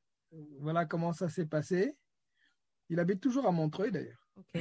Voilà 0.60 0.86
comment 0.86 1.12
ça 1.12 1.28
s'est 1.28 1.46
passé. 1.46 1.96
Il 2.88 2.98
habite 3.00 3.20
toujours 3.20 3.46
à 3.46 3.52
Montreuil 3.52 3.90
d'ailleurs. 3.90 4.28
Ok. 4.36 4.58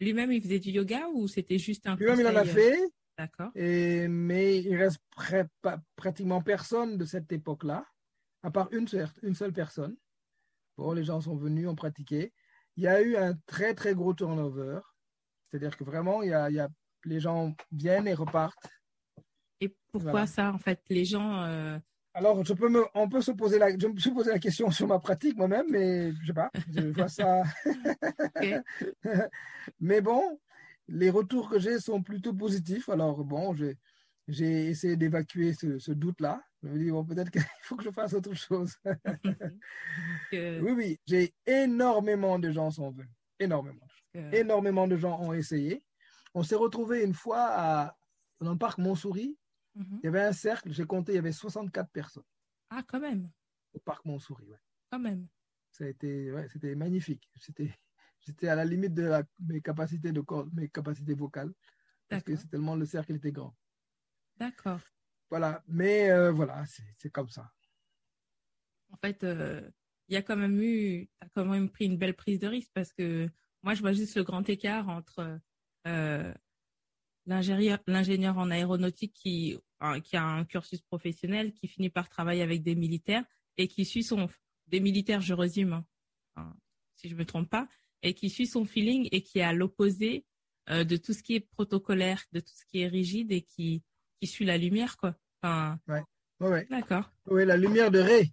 Lui-même, 0.00 0.32
il 0.32 0.42
faisait 0.42 0.58
du 0.58 0.70
yoga 0.70 1.08
ou 1.14 1.28
c'était 1.28 1.58
juste 1.58 1.86
un 1.86 1.96
Lui-même, 1.96 2.20
il 2.20 2.26
en 2.26 2.36
a 2.36 2.42
euh, 2.42 2.44
fait. 2.44 2.78
D'accord. 3.16 3.50
Et, 3.54 4.08
mais 4.08 4.60
il 4.60 4.76
reste 4.76 4.98
pratiquement 5.96 6.42
personne 6.42 6.98
de 6.98 7.04
cette 7.04 7.30
époque-là, 7.30 7.86
à 8.42 8.50
part 8.50 8.68
une, 8.72 8.86
une 9.22 9.34
seule 9.34 9.52
personne. 9.52 9.96
Bon, 10.76 10.92
les 10.92 11.04
gens 11.04 11.20
sont 11.20 11.36
venus, 11.36 11.68
ont 11.68 11.76
pratiqué. 11.76 12.32
Il 12.76 12.82
y 12.82 12.88
a 12.88 13.00
eu 13.00 13.16
un 13.16 13.34
très, 13.46 13.74
très 13.74 13.94
gros 13.94 14.14
turnover. 14.14 14.80
C'est-à-dire 15.46 15.76
que 15.76 15.84
vraiment, 15.84 16.22
il 16.22 16.30
y 16.30 16.34
a, 16.34 16.50
il 16.50 16.56
y 16.56 16.60
a, 16.60 16.68
les 17.04 17.20
gens 17.20 17.54
viennent 17.70 18.08
et 18.08 18.14
repartent. 18.14 18.68
Et 19.60 19.76
pourquoi 19.92 20.26
ça, 20.26 20.52
en 20.52 20.58
fait? 20.58 20.80
Les 20.88 21.04
gens, 21.04 21.44
euh, 21.44 21.78
alors, 22.16 22.44
je 22.44 22.52
peux 22.54 22.68
me, 22.68 22.84
on 22.94 23.08
peut 23.08 23.20
se 23.20 23.32
poser 23.32 23.58
la, 23.58 23.76
je 23.76 23.88
me 23.88 23.98
suis 23.98 24.12
posé 24.12 24.30
la 24.30 24.38
question 24.38 24.70
sur 24.70 24.86
ma 24.86 25.00
pratique 25.00 25.36
moi-même, 25.36 25.66
mais 25.68 26.12
je 26.12 26.26
sais 26.28 26.32
pas, 26.32 26.50
je 26.72 26.80
vois 26.92 27.08
ça. 27.08 27.42
mais 29.80 30.00
bon, 30.00 30.38
les 30.86 31.10
retours 31.10 31.50
que 31.50 31.58
j'ai 31.58 31.80
sont 31.80 32.02
plutôt 32.02 32.32
positifs. 32.32 32.88
Alors 32.88 33.24
bon, 33.24 33.56
j'ai, 33.56 33.76
essayé 34.68 34.96
d'évacuer 34.96 35.54
ce, 35.54 35.80
ce 35.80 35.90
doute-là. 35.90 36.40
Je 36.62 36.68
me 36.68 36.78
dis 36.78 36.90
bon, 36.92 37.04
peut-être 37.04 37.32
qu'il 37.32 37.42
faut 37.62 37.74
que 37.74 37.82
je 37.82 37.90
fasse 37.90 38.14
autre 38.14 38.34
chose. 38.34 38.74
Oui, 40.32 40.72
oui, 40.72 41.00
j'ai 41.06 41.32
énormément 41.46 42.40
de 42.40 42.50
gens 42.50 42.70
sont 42.70 42.90
venus, 42.90 43.08
énormément, 43.38 43.86
énormément 44.32 44.88
de 44.88 44.96
gens 44.96 45.20
ont 45.20 45.32
essayé. 45.32 45.84
On 46.34 46.42
s'est 46.42 46.56
retrouvé 46.56 47.04
une 47.04 47.14
fois 47.14 47.46
à, 47.50 47.96
dans 48.40 48.52
le 48.52 48.58
parc 48.58 48.78
Montsouris 48.78 49.36
Mhm. 49.74 50.00
Il 50.02 50.06
y 50.06 50.08
avait 50.08 50.22
un 50.22 50.32
cercle, 50.32 50.70
j'ai 50.72 50.84
compté, 50.84 51.12
il 51.12 51.16
y 51.16 51.18
avait 51.18 51.32
64 51.32 51.90
personnes. 51.90 52.24
Ah, 52.70 52.82
quand 52.86 53.00
même. 53.00 53.30
Au 53.72 53.78
parc 53.80 54.04
Montsouris, 54.04 54.46
ouais. 54.46 54.58
Quand 54.90 54.98
même. 54.98 55.26
Ça 55.70 55.84
a 55.84 55.88
été, 55.88 56.30
ouais, 56.30 56.48
c'était 56.48 56.74
magnifique. 56.74 57.28
C'était, 57.36 57.76
j'étais 58.20 58.48
à 58.48 58.54
la 58.54 58.64
limite 58.64 58.94
de 58.94 59.02
la, 59.02 59.24
mes 59.40 59.60
capacités 59.60 60.12
de 60.12 60.22
mes 60.52 60.68
capacités 60.68 61.14
vocales. 61.14 61.52
Parce 62.08 62.22
que 62.22 62.36
c'est 62.36 62.48
tellement 62.48 62.76
le 62.76 62.84
cercle 62.84 63.14
était 63.14 63.32
grand. 63.32 63.56
D'accord. 64.36 64.80
Voilà, 65.30 65.64
mais 65.66 66.10
euh, 66.10 66.30
voilà, 66.30 66.64
c'est 66.98 67.10
comme 67.10 67.28
ça. 67.28 67.50
En 68.90 68.96
fait, 68.98 69.24
euh, 69.24 69.68
il 70.08 70.14
y 70.14 70.16
a 70.16 70.22
quand 70.22 70.36
même 70.36 70.60
eu, 70.60 71.08
as 71.20 71.28
quand 71.30 71.44
même 71.44 71.70
pris 71.70 71.86
une 71.86 71.98
belle 71.98 72.14
prise 72.14 72.38
de 72.38 72.46
risque 72.46 72.70
parce 72.72 72.92
que 72.92 73.28
moi, 73.62 73.74
je 73.74 73.80
vois 73.80 73.92
juste 73.92 74.14
le 74.16 74.22
grand 74.22 74.48
écart 74.48 74.88
entre 74.88 75.40
euh, 75.86 76.34
l'ingénieur 77.26 78.38
en 78.38 78.50
aéronautique 78.50 79.12
qui, 79.14 79.58
qui 80.02 80.16
a 80.16 80.22
un 80.22 80.44
cursus 80.44 80.80
professionnel, 80.82 81.52
qui 81.52 81.68
finit 81.68 81.90
par 81.90 82.08
travailler 82.08 82.42
avec 82.42 82.62
des 82.62 82.74
militaires 82.74 83.24
et 83.56 83.68
qui 83.68 83.84
suit 83.84 84.02
son 84.02 84.28
des 84.66 84.80
militaires, 84.80 85.20
je 85.20 85.34
résume, 85.34 85.84
hein, 86.36 86.56
si 86.96 87.08
je 87.08 87.14
me 87.14 87.24
trompe 87.24 87.50
pas, 87.50 87.68
et 88.02 88.14
qui 88.14 88.30
suit 88.30 88.46
son 88.46 88.64
feeling 88.64 89.08
et 89.12 89.22
qui 89.22 89.38
est 89.38 89.42
à 89.42 89.52
l'opposé 89.52 90.24
euh, 90.70 90.84
de 90.84 90.96
tout 90.96 91.12
ce 91.12 91.22
qui 91.22 91.34
est 91.34 91.40
protocolaire, 91.40 92.24
de 92.32 92.40
tout 92.40 92.54
ce 92.54 92.64
qui 92.66 92.80
est 92.80 92.88
rigide 92.88 93.32
et 93.32 93.42
qui 93.42 93.82
qui 94.20 94.26
suit 94.26 94.44
la 94.44 94.56
lumière 94.56 94.96
quoi. 94.96 95.14
Enfin, 95.42 95.78
ouais. 95.88 96.02
Ouais, 96.40 96.66
D'accord. 96.68 97.12
Oui, 97.26 97.44
la 97.44 97.56
lumière 97.56 97.90
de 97.90 98.00
Ré. 98.00 98.32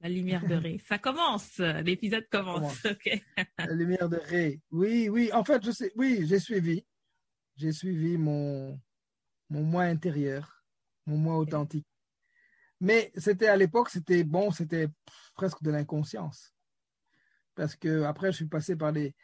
La 0.00 0.08
lumière 0.08 0.46
de 0.46 0.54
Ré. 0.54 0.78
Ça 0.86 0.98
commence. 0.98 1.58
L'épisode 1.58 2.26
commence. 2.30 2.82
la 3.58 3.72
lumière 3.72 4.08
de 4.08 4.16
Ré. 4.16 4.60
Oui, 4.70 5.08
oui. 5.08 5.30
En 5.32 5.44
fait, 5.44 5.64
je 5.64 5.70
sais. 5.70 5.92
Oui, 5.96 6.24
j'ai 6.26 6.38
suivi 6.38 6.84
j'ai 7.60 7.72
suivi 7.72 8.16
mon, 8.16 8.80
mon 9.50 9.62
moi 9.62 9.82
intérieur, 9.82 10.64
mon 11.06 11.18
moi 11.18 11.36
authentique. 11.36 11.86
Mais 12.80 13.12
c'était 13.16 13.48
à 13.48 13.56
l'époque, 13.56 13.90
c'était 13.90 14.24
bon, 14.24 14.50
c'était 14.50 14.88
presque 15.34 15.62
de 15.62 15.70
l'inconscience. 15.70 16.54
Parce 17.54 17.76
que 17.76 18.04
après, 18.04 18.32
je 18.32 18.36
suis 18.36 18.46
passé 18.46 18.76
par 18.76 18.94
des, 18.94 19.14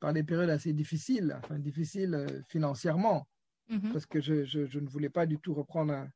par 0.00 0.12
des 0.12 0.22
périodes 0.22 0.50
assez 0.50 0.74
difficiles, 0.74 1.34
enfin 1.38 1.58
difficiles 1.58 2.14
euh, 2.14 2.42
financièrement, 2.48 3.26
mm-hmm. 3.70 3.92
parce 3.92 4.04
que 4.04 4.20
je, 4.20 4.44
je, 4.44 4.66
je, 4.66 4.78
ne 4.78 4.88
voulais 4.88 5.08
pas 5.08 5.24
du 5.24 5.38
tout 5.38 5.54
reprendre 5.54 5.94
un, 5.94 6.10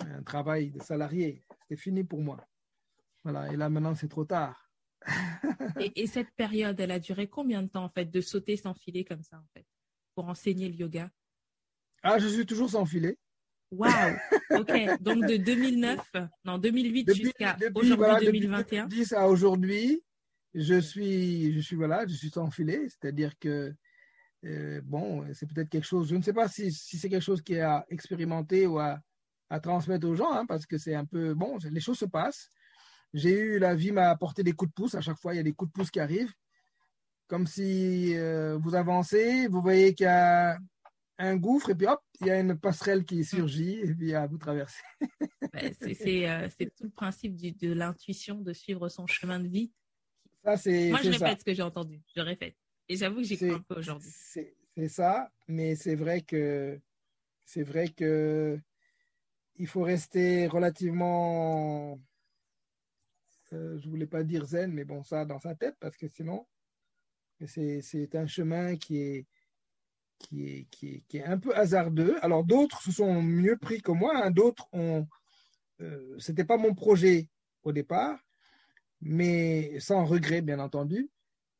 un 0.00 0.22
travail 0.22 0.70
de 0.70 0.82
salarié. 0.82 1.42
C'était 1.62 1.80
fini 1.80 2.04
pour 2.04 2.20
moi. 2.20 2.44
Voilà, 3.24 3.50
et 3.50 3.56
là 3.56 3.70
maintenant, 3.70 3.94
c'est 3.94 4.08
trop 4.08 4.26
tard. 4.26 4.70
et, 5.80 6.02
et, 6.02 6.06
cette 6.06 6.30
période, 6.32 6.78
elle 6.78 6.90
a 6.90 6.98
duré 6.98 7.28
combien 7.28 7.62
de 7.62 7.68
temps, 7.68 7.84
en 7.84 7.88
fait, 7.88 8.06
de 8.06 8.20
sauter 8.20 8.58
sans 8.58 8.74
filer 8.74 9.04
comme 9.04 9.22
ça, 9.22 9.38
en 9.38 9.46
fait? 9.54 9.64
Pour 10.18 10.28
enseigner 10.28 10.68
le 10.68 10.74
yoga 10.74 11.08
Ah, 12.02 12.18
je 12.18 12.26
suis 12.26 12.44
toujours 12.44 12.68
sans 12.68 12.84
filet. 12.84 13.16
Waouh 13.70 14.16
Ok, 14.50 14.72
donc 15.00 15.24
de 15.24 15.36
2009, 15.36 16.00
non, 16.44 16.58
2008 16.58 17.14
jusqu'à 17.14 17.56
aujourd'hui 17.72 17.96
voilà, 17.96 18.18
2021. 18.18 18.88
2010 18.88 19.12
à 19.12 19.28
aujourd'hui, 19.28 20.02
je 20.54 20.80
suis, 20.80 21.52
je 21.52 21.60
suis, 21.60 21.76
voilà, 21.76 22.04
je 22.04 22.14
suis 22.14 22.30
sans 22.30 22.50
filet, 22.50 22.88
c'est-à-dire 22.88 23.38
que, 23.38 23.72
euh, 24.44 24.80
bon, 24.82 25.24
c'est 25.34 25.46
peut-être 25.46 25.68
quelque 25.68 25.86
chose, 25.86 26.08
je 26.08 26.16
ne 26.16 26.22
sais 26.22 26.32
pas 26.32 26.48
si, 26.48 26.72
si 26.72 26.98
c'est 26.98 27.08
quelque 27.08 27.22
chose 27.22 27.40
qui 27.40 27.54
est 27.54 27.60
à 27.60 27.86
expérimenter 27.88 28.66
ou 28.66 28.80
à, 28.80 28.98
à 29.50 29.60
transmettre 29.60 30.08
aux 30.08 30.16
gens, 30.16 30.32
hein, 30.32 30.46
parce 30.46 30.66
que 30.66 30.78
c'est 30.78 30.96
un 30.96 31.04
peu, 31.04 31.34
bon, 31.34 31.58
les 31.70 31.80
choses 31.80 31.98
se 31.98 32.06
passent. 32.06 32.50
J'ai 33.14 33.38
eu, 33.38 33.58
la 33.60 33.76
vie 33.76 33.92
m'a 33.92 34.10
apporté 34.10 34.42
des 34.42 34.52
coups 34.52 34.72
de 34.72 34.74
pouce, 34.74 34.96
à 34.96 35.00
chaque 35.00 35.20
fois, 35.20 35.32
il 35.34 35.36
y 35.36 35.40
a 35.40 35.44
des 35.44 35.52
coups 35.52 35.70
de 35.70 35.74
pouce 35.74 35.92
qui 35.92 36.00
arrivent, 36.00 36.34
comme 37.28 37.46
si 37.46 38.16
euh, 38.16 38.58
vous 38.58 38.74
avancez, 38.74 39.46
vous 39.46 39.60
voyez 39.60 39.94
qu'il 39.94 40.04
y 40.04 40.08
a 40.08 40.58
un 41.18 41.36
gouffre 41.36 41.70
et 41.70 41.74
puis 41.74 41.86
hop, 41.86 42.00
il 42.20 42.28
y 42.28 42.30
a 42.30 42.40
une 42.40 42.58
passerelle 42.58 43.04
qui 43.04 43.24
surgit 43.24 43.80
et 43.80 43.94
puis 43.94 44.14
à 44.14 44.26
vous 44.26 44.38
traverser. 44.38 44.82
Euh, 45.54 46.48
c'est 46.56 46.74
tout 46.76 46.84
le 46.84 46.90
principe 46.90 47.34
de 47.34 47.72
l'intuition 47.72 48.36
de 48.40 48.52
suivre 48.52 48.88
son 48.88 49.06
chemin 49.06 49.40
de 49.40 49.48
vie. 49.48 49.72
Ça, 50.44 50.56
c'est. 50.56 50.90
Moi, 50.90 51.00
je 51.02 51.10
répète 51.10 51.40
ce 51.40 51.44
que 51.44 51.54
j'ai 51.54 51.62
entendu. 51.62 52.00
Je 52.14 52.20
répète. 52.20 52.54
Et 52.88 52.96
j'avoue 52.96 53.16
que 53.16 53.22
j'y 53.24 53.36
crois 53.36 53.54
un 53.54 53.60
peu 53.62 53.76
aujourd'hui. 53.76 54.08
C'est 54.12 54.88
ça, 54.88 55.32
mais 55.48 55.74
c'est 55.74 55.96
vrai 55.96 56.20
que 56.20 56.78
c'est 57.44 57.62
vrai 57.62 57.88
que 57.88 58.60
il 59.56 59.66
faut 59.66 59.82
rester 59.82 60.46
relativement. 60.46 61.98
Euh, 63.52 63.78
je 63.78 63.88
voulais 63.88 64.06
pas 64.06 64.22
dire 64.22 64.44
zen, 64.44 64.72
mais 64.72 64.84
bon, 64.84 65.02
ça 65.02 65.24
dans 65.24 65.40
sa 65.40 65.54
tête 65.54 65.76
parce 65.80 65.96
que 65.96 66.06
sinon, 66.06 66.46
c'est 67.46 68.14
un 68.14 68.26
chemin 68.26 68.76
qui 68.76 68.98
est 68.98 69.26
qui 70.18 70.48
est, 70.48 70.66
qui 70.70 71.16
est, 71.16 71.24
un 71.24 71.38
peu 71.38 71.56
hasardeux. 71.56 72.16
Alors 72.22 72.44
d'autres 72.44 72.82
se 72.82 72.92
sont 72.92 73.22
mieux 73.22 73.56
pris 73.56 73.80
que 73.80 73.92
moi, 73.92 74.12
hein. 74.16 74.30
d'autres 74.30 74.68
ont... 74.72 75.06
Euh, 75.80 76.18
c'était 76.18 76.44
pas 76.44 76.56
mon 76.56 76.74
projet 76.74 77.28
au 77.62 77.72
départ, 77.72 78.18
mais 79.00 79.78
sans 79.78 80.04
regret 80.04 80.40
bien 80.40 80.58
entendu. 80.58 81.08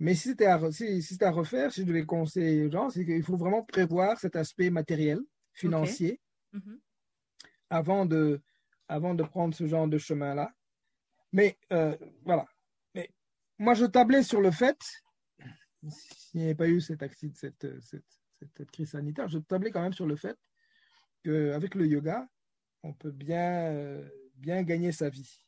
Mais 0.00 0.14
si 0.14 0.30
c'était 0.30 0.46
à, 0.46 0.72
si, 0.72 1.02
si 1.02 1.22
à 1.22 1.30
refaire, 1.30 1.72
si 1.72 1.82
je 1.82 1.86
devais 1.86 2.04
conseiller 2.04 2.66
aux 2.66 2.70
gens, 2.70 2.90
c'est 2.90 3.04
qu'il 3.04 3.22
faut 3.22 3.36
vraiment 3.36 3.62
prévoir 3.62 4.18
cet 4.18 4.36
aspect 4.36 4.70
matériel, 4.70 5.20
financier, 5.52 6.20
mm-hmm. 6.54 6.78
avant, 7.70 8.06
de, 8.06 8.40
avant 8.88 9.14
de 9.14 9.22
prendre 9.22 9.54
ce 9.54 9.66
genre 9.66 9.88
de 9.88 9.98
chemin-là. 9.98 10.52
Mais 11.32 11.58
euh, 11.72 11.96
voilà. 12.24 12.46
Mais 12.94 13.10
moi, 13.58 13.74
je 13.74 13.86
tablais 13.86 14.22
sur 14.22 14.40
le 14.40 14.50
fait, 14.50 14.78
s'il 15.88 16.40
n'y 16.40 16.46
avait 16.46 16.54
pas 16.54 16.68
eu 16.68 16.80
cet 16.80 17.02
accident, 17.02 17.34
cette, 17.34 17.80
cette, 17.80 18.04
cette, 18.54 18.70
crise 18.70 18.90
sanitaire, 18.90 19.28
je 19.28 19.38
tablais 19.38 19.70
quand 19.70 19.82
même 19.82 19.92
sur 19.92 20.06
le 20.06 20.16
fait 20.16 20.36
qu'avec 21.24 21.74
le 21.74 21.86
yoga, 21.86 22.28
on 22.82 22.92
peut 22.92 23.10
bien, 23.10 23.72
euh, 23.72 24.08
bien 24.34 24.62
gagner 24.62 24.92
sa 24.92 25.08
vie. 25.08 25.40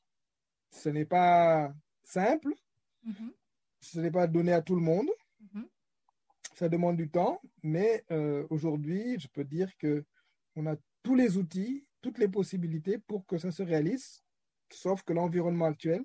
Ce 0.71 0.89
n'est 0.89 1.05
pas 1.05 1.73
simple, 2.03 2.55
mm-hmm. 3.07 3.33
ce 3.81 4.01
n'est 4.01 4.11
pas 4.11 4.27
donné 4.27 4.53
à 4.53 4.63
tout 4.63 4.75
le 4.75 4.83
monde, 4.83 5.09
mm-hmm. 5.43 5.67
ça 6.55 6.69
demande 6.69 6.97
du 6.97 7.11
temps, 7.11 7.41
mais 7.63 8.05
euh, 8.11 8.47
aujourd'hui, 8.51 9.19
je 9.19 9.29
peux 9.29 9.45
dire 9.45 9.77
que 9.79 10.05
on 10.57 10.67
a 10.67 10.77
tous 11.03 11.15
les 11.15 11.37
outils, 11.37 11.87
toutes 12.03 12.19
les 12.19 12.29
possibilités 12.29 12.99
pour 12.99 13.27
que 13.27 13.39
ça 13.39 13.51
se 13.51 13.63
réalise, 13.63 14.23
sauf 14.71 15.03
que 15.03 15.13
l'environnement 15.13 15.67
actuel, 15.67 16.05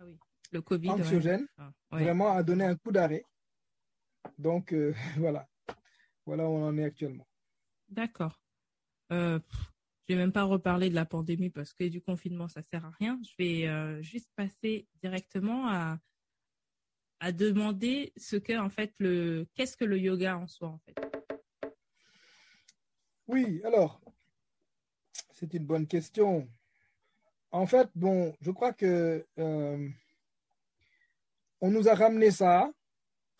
ah 0.00 0.04
le 0.52 0.62
COVID, 0.62 0.90
anxiogène, 0.90 1.46
ah, 1.58 1.70
vraiment 1.90 2.32
a 2.32 2.42
donné 2.42 2.64
un 2.64 2.76
coup 2.76 2.92
d'arrêt. 2.92 3.24
Donc 4.38 4.72
euh, 4.72 4.94
voilà. 5.18 5.48
Voilà 6.26 6.44
où 6.44 6.52
on 6.52 6.68
en 6.68 6.78
est 6.78 6.84
actuellement. 6.84 7.26
D'accord. 7.88 8.40
Euh, 9.12 9.38
je 10.08 10.14
vais 10.14 10.18
même 10.18 10.32
pas 10.32 10.44
reparler 10.44 10.90
de 10.90 10.94
la 10.94 11.04
pandémie 11.04 11.50
parce 11.50 11.72
que 11.72 11.84
du 11.84 12.00
confinement, 12.00 12.48
ça 12.48 12.62
sert 12.62 12.84
à 12.84 12.90
rien. 12.98 13.20
Je 13.22 13.34
vais 13.38 13.66
euh, 13.68 14.02
juste 14.02 14.30
passer 14.36 14.86
directement 15.02 15.68
à, 15.68 15.98
à 17.20 17.32
demander 17.32 18.12
ce 18.16 18.36
que, 18.36 18.58
en 18.58 18.70
fait, 18.70 18.92
le, 18.98 19.46
qu'est-ce 19.54 19.76
que 19.76 19.84
le 19.84 19.98
yoga 19.98 20.36
en 20.36 20.46
soi, 20.46 20.68
en 20.68 20.78
fait? 20.78 20.94
Oui, 23.26 23.62
alors, 23.64 24.00
c'est 25.32 25.54
une 25.54 25.64
bonne 25.64 25.86
question. 25.86 26.48
En 27.50 27.66
fait, 27.66 27.88
bon, 27.94 28.36
je 28.40 28.50
crois 28.50 28.72
que 28.72 29.26
euh, 29.38 29.88
on 31.60 31.70
nous 31.70 31.88
a 31.88 31.94
ramené 31.94 32.30
ça, 32.30 32.70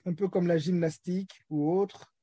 un 0.07 0.15
peu 0.15 0.29
comme 0.29 0.47
la 0.47 0.59
gymnastique 0.59 1.43
ou 1.49 1.71
autre, 1.71 2.15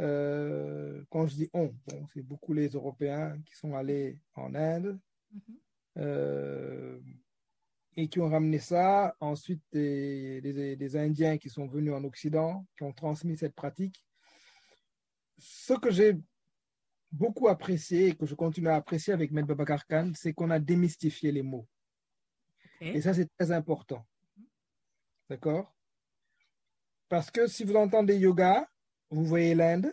euh, 0.00 1.02
quand 1.10 1.26
je 1.26 1.34
dis 1.34 1.50
on, 1.52 1.74
c'est 2.12 2.22
beaucoup 2.22 2.54
les 2.54 2.68
Européens 2.68 3.38
qui 3.44 3.54
sont 3.54 3.74
allés 3.74 4.18
en 4.34 4.54
Inde 4.54 4.98
mm-hmm. 5.34 5.54
euh, 5.98 7.00
et 7.96 8.08
qui 8.08 8.20
ont 8.20 8.28
ramené 8.28 8.58
ça. 8.58 9.14
Ensuite, 9.20 9.62
des, 9.72 10.40
des, 10.76 10.96
Indiens 10.96 11.36
qui 11.36 11.50
sont 11.50 11.66
venus 11.66 11.92
en 11.92 12.04
Occident, 12.04 12.66
qui 12.76 12.84
ont 12.84 12.92
transmis 12.92 13.36
cette 13.36 13.54
pratique. 13.54 14.02
Ce 15.36 15.74
que 15.74 15.90
j'ai 15.90 16.16
beaucoup 17.12 17.48
apprécié 17.48 18.08
et 18.08 18.14
que 18.14 18.26
je 18.26 18.34
continue 18.34 18.68
à 18.68 18.76
apprécier 18.76 19.12
avec 19.12 19.32
Med 19.32 19.44
Babakar 19.44 19.86
Khan, 19.86 20.12
c'est 20.14 20.32
qu'on 20.32 20.50
a 20.50 20.58
démystifié 20.58 21.32
les 21.32 21.42
mots. 21.42 21.66
Et 22.80 23.02
ça, 23.02 23.12
c'est 23.12 23.28
très 23.36 23.52
important. 23.52 24.06
Mm-hmm. 24.38 24.44
D'accord? 25.28 25.74
Parce 27.10 27.28
que 27.28 27.48
si 27.48 27.64
vous 27.64 27.74
entendez 27.74 28.16
yoga, 28.16 28.64
vous 29.10 29.24
voyez 29.24 29.56
l'Inde, 29.56 29.92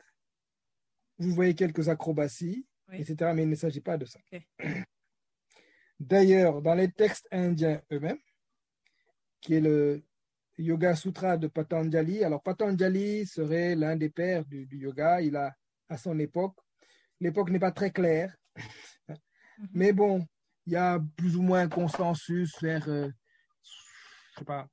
vous 1.17 1.33
voyez 1.33 1.55
quelques 1.55 1.89
acrobaties, 1.89 2.67
etc. 2.93 3.31
Mais 3.33 3.41
il 3.41 3.49
ne 3.49 3.55
s'agit 3.55 3.81
pas 3.81 3.97
de 3.97 4.05
ça. 4.05 4.19
D'ailleurs, 5.99 6.61
dans 6.61 6.75
les 6.75 6.91
textes 6.91 7.27
indiens 7.31 7.81
eux-mêmes, 7.91 8.19
qui 9.41 9.55
est 9.55 9.61
le 9.61 10.03
Yoga 10.59 10.95
Sutra 10.95 11.37
de 11.37 11.47
Patanjali, 11.47 12.23
alors 12.23 12.43
Patanjali 12.43 13.25
serait 13.25 13.75
l'un 13.75 13.95
des 13.95 14.09
pères 14.09 14.45
du, 14.45 14.67
yoga, 14.71 15.19
il 15.19 15.35
a 15.35 15.55
à 15.89 15.97
son 15.97 16.19
époque, 16.19 16.59
l'époque 17.19 17.49
n'est 17.49 17.59
pas 17.59 17.71
très 17.71 17.91
claire, 17.91 18.35
mhm. 19.07 19.17
mais 19.73 19.91
bon, 19.91 20.23
il 20.67 20.73
y 20.73 20.75
a 20.75 20.99
plus 21.15 21.35
ou 21.35 21.41
moins 21.41 21.61
un 21.61 21.69
consensus 21.69 22.61
vers, 22.61 22.87
euh, 22.89 23.09
je 23.63 24.39
sais 24.39 24.45
pas, 24.45 24.67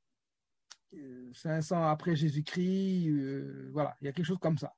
500 1.32 1.76
euh, 1.76 1.86
après 1.88 2.16
Jésus-Christ, 2.16 3.08
euh, 3.08 3.70
voilà, 3.72 3.96
il 4.00 4.06
y 4.06 4.08
a 4.08 4.12
quelque 4.12 4.26
chose 4.26 4.38
comme 4.40 4.58
ça. 4.58 4.74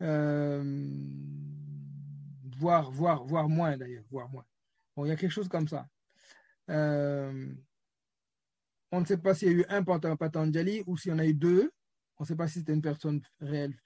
Euh, 0.00 0.86
voire, 2.56 2.90
voire, 2.90 3.24
voire 3.24 3.48
moins 3.48 3.76
d'ailleurs, 3.76 4.04
voire 4.10 4.28
moins. 4.28 4.44
Bon, 4.96 5.04
il 5.04 5.08
y 5.08 5.12
a 5.12 5.16
quelque 5.16 5.32
chose 5.32 5.48
comme 5.48 5.68
ça. 5.68 5.88
on 6.68 7.54
ne 8.92 9.04
sait 9.04 9.18
pas 9.18 9.34
s'il 9.34 9.48
y 9.48 9.50
a 9.50 9.54
eu 9.54 9.64
un 9.68 9.82
Patanjali 9.82 10.82
ou 10.86 10.96
s'il 10.96 11.10
y 11.12 11.14
en 11.14 11.18
a 11.18 11.26
eu 11.26 11.34
deux. 11.34 11.72
On 12.18 12.24
ne 12.24 12.26
sait 12.26 12.36
pas 12.36 12.48
si 12.48 12.60
c'était 12.60 12.74
une 12.74 12.82
personne 12.82 13.20
réelle 13.40 13.76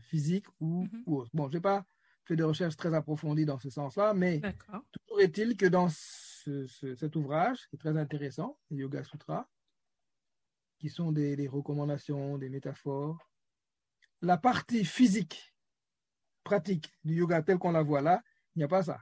physique 0.00 0.46
ou, 0.60 0.84
mm-hmm. 0.84 1.02
ou, 1.06 1.18
autre. 1.18 1.30
Bon, 1.32 1.48
je 1.48 1.56
n'ai 1.56 1.62
pas 1.62 1.84
fait 2.24 2.36
de 2.36 2.44
recherches 2.44 2.76
très 2.76 2.94
approfondies 2.94 3.46
dans 3.46 3.58
ce 3.58 3.70
sens-là, 3.70 4.14
mais 4.14 4.40
toujours 4.92 5.20
est-il 5.20 5.56
que 5.56 5.66
dans 5.66 5.88
cet 6.96 7.16
ouvrage, 7.16 7.66
qui 7.68 7.76
est 7.76 7.78
très 7.78 7.96
intéressant, 7.96 8.58
les 8.70 8.78
Yoga 8.78 9.04
Sutras, 9.04 9.46
qui 10.82 10.88
sont 10.88 11.12
des, 11.12 11.46
recommandations, 11.46 12.38
des 12.38 12.48
métaphores. 12.48 13.30
La 14.20 14.36
partie 14.36 14.84
physique, 14.84 15.54
pratique 16.42 16.92
du 17.04 17.14
yoga 17.14 17.40
tel 17.40 17.58
qu'on 17.58 17.70
la 17.70 17.82
voit 17.82 18.02
là, 18.02 18.20
il 18.56 18.58
n'y 18.58 18.64
a 18.64 18.68
pas 18.68 18.82
ça. 18.82 18.98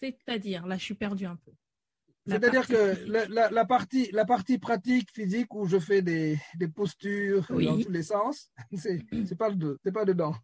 C'est-à-dire, 0.00 0.66
là, 0.66 0.78
je 0.78 0.84
suis 0.84 0.94
perdu 0.94 1.26
un 1.26 1.36
peu. 1.36 1.52
C'est-à-dire 2.26 2.66
que 2.66 2.94
la, 3.28 3.66
partie, 3.66 4.10
la 4.12 4.24
partie 4.24 4.58
pratique, 4.58 5.10
physique, 5.10 5.54
où 5.54 5.66
je 5.66 5.78
fais 5.78 6.00
des, 6.00 6.38
postures 6.74 7.46
dans 7.48 7.82
tous 7.82 7.90
les 7.90 8.02
sens, 8.02 8.50
c'est 8.74 9.36
pas, 9.36 9.50
pas 9.50 10.04
dedans. 10.06 10.34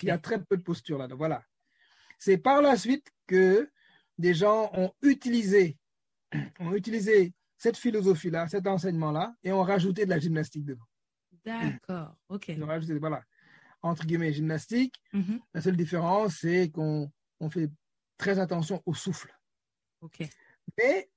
Il 0.00 0.08
y 0.08 0.10
a 0.10 0.18
très 0.18 0.42
peu 0.42 0.56
de 0.56 0.62
postures 0.62 0.96
là. 0.96 1.08
dedans 1.08 1.16
Voilà. 1.16 1.42
C'est 2.18 2.38
par 2.38 2.62
la 2.62 2.78
suite 2.78 3.12
que 3.26 3.70
des 4.18 4.34
gens 4.34 4.70
ont 4.74 4.92
utilisé, 5.02 5.76
ont 6.60 6.74
utilisé 6.74 7.32
cette 7.56 7.76
philosophie-là, 7.76 8.48
cet 8.48 8.66
enseignement-là, 8.66 9.34
et 9.42 9.52
on 9.52 9.62
rajoutait 9.62 10.04
de 10.04 10.10
la 10.10 10.18
gymnastique 10.18 10.64
dedans. 10.64 10.84
D'accord, 11.44 12.16
ok. 12.28 12.52
On 12.60 12.66
rajoutait, 12.66 12.98
voilà, 12.98 13.22
entre 13.82 14.06
guillemets, 14.06 14.32
gymnastique. 14.32 14.94
Mm-hmm. 15.12 15.40
La 15.52 15.60
seule 15.60 15.76
différence, 15.76 16.38
c'est 16.40 16.70
qu'on 16.70 17.10
on 17.40 17.50
fait 17.50 17.70
très 18.16 18.38
attention 18.38 18.82
au 18.86 18.94
souffle. 18.94 19.34
Ok. 20.00 20.28
Mais, 20.78 21.10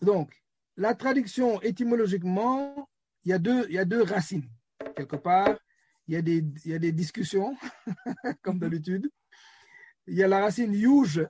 donc, 0.00 0.32
la 0.76 0.94
traduction 0.94 1.60
étymologiquement, 1.60 2.88
il 3.24 3.30
y 3.30 3.32
a 3.32 3.38
deux, 3.38 3.66
il 3.68 3.74
y 3.74 3.78
a 3.78 3.84
deux 3.84 4.02
racines. 4.02 4.48
Quelque 4.96 5.16
part, 5.16 5.58
il 6.06 6.14
y 6.14 6.16
a 6.16 6.22
des, 6.22 6.44
il 6.64 6.70
y 6.70 6.74
a 6.74 6.78
des 6.78 6.92
discussions, 6.92 7.56
comme 8.42 8.56
mm-hmm. 8.56 8.60
d'habitude. 8.60 9.10
Il 10.06 10.14
y 10.14 10.22
a 10.22 10.28
la 10.28 10.40
racine 10.40 10.72
yuj, 10.72 11.20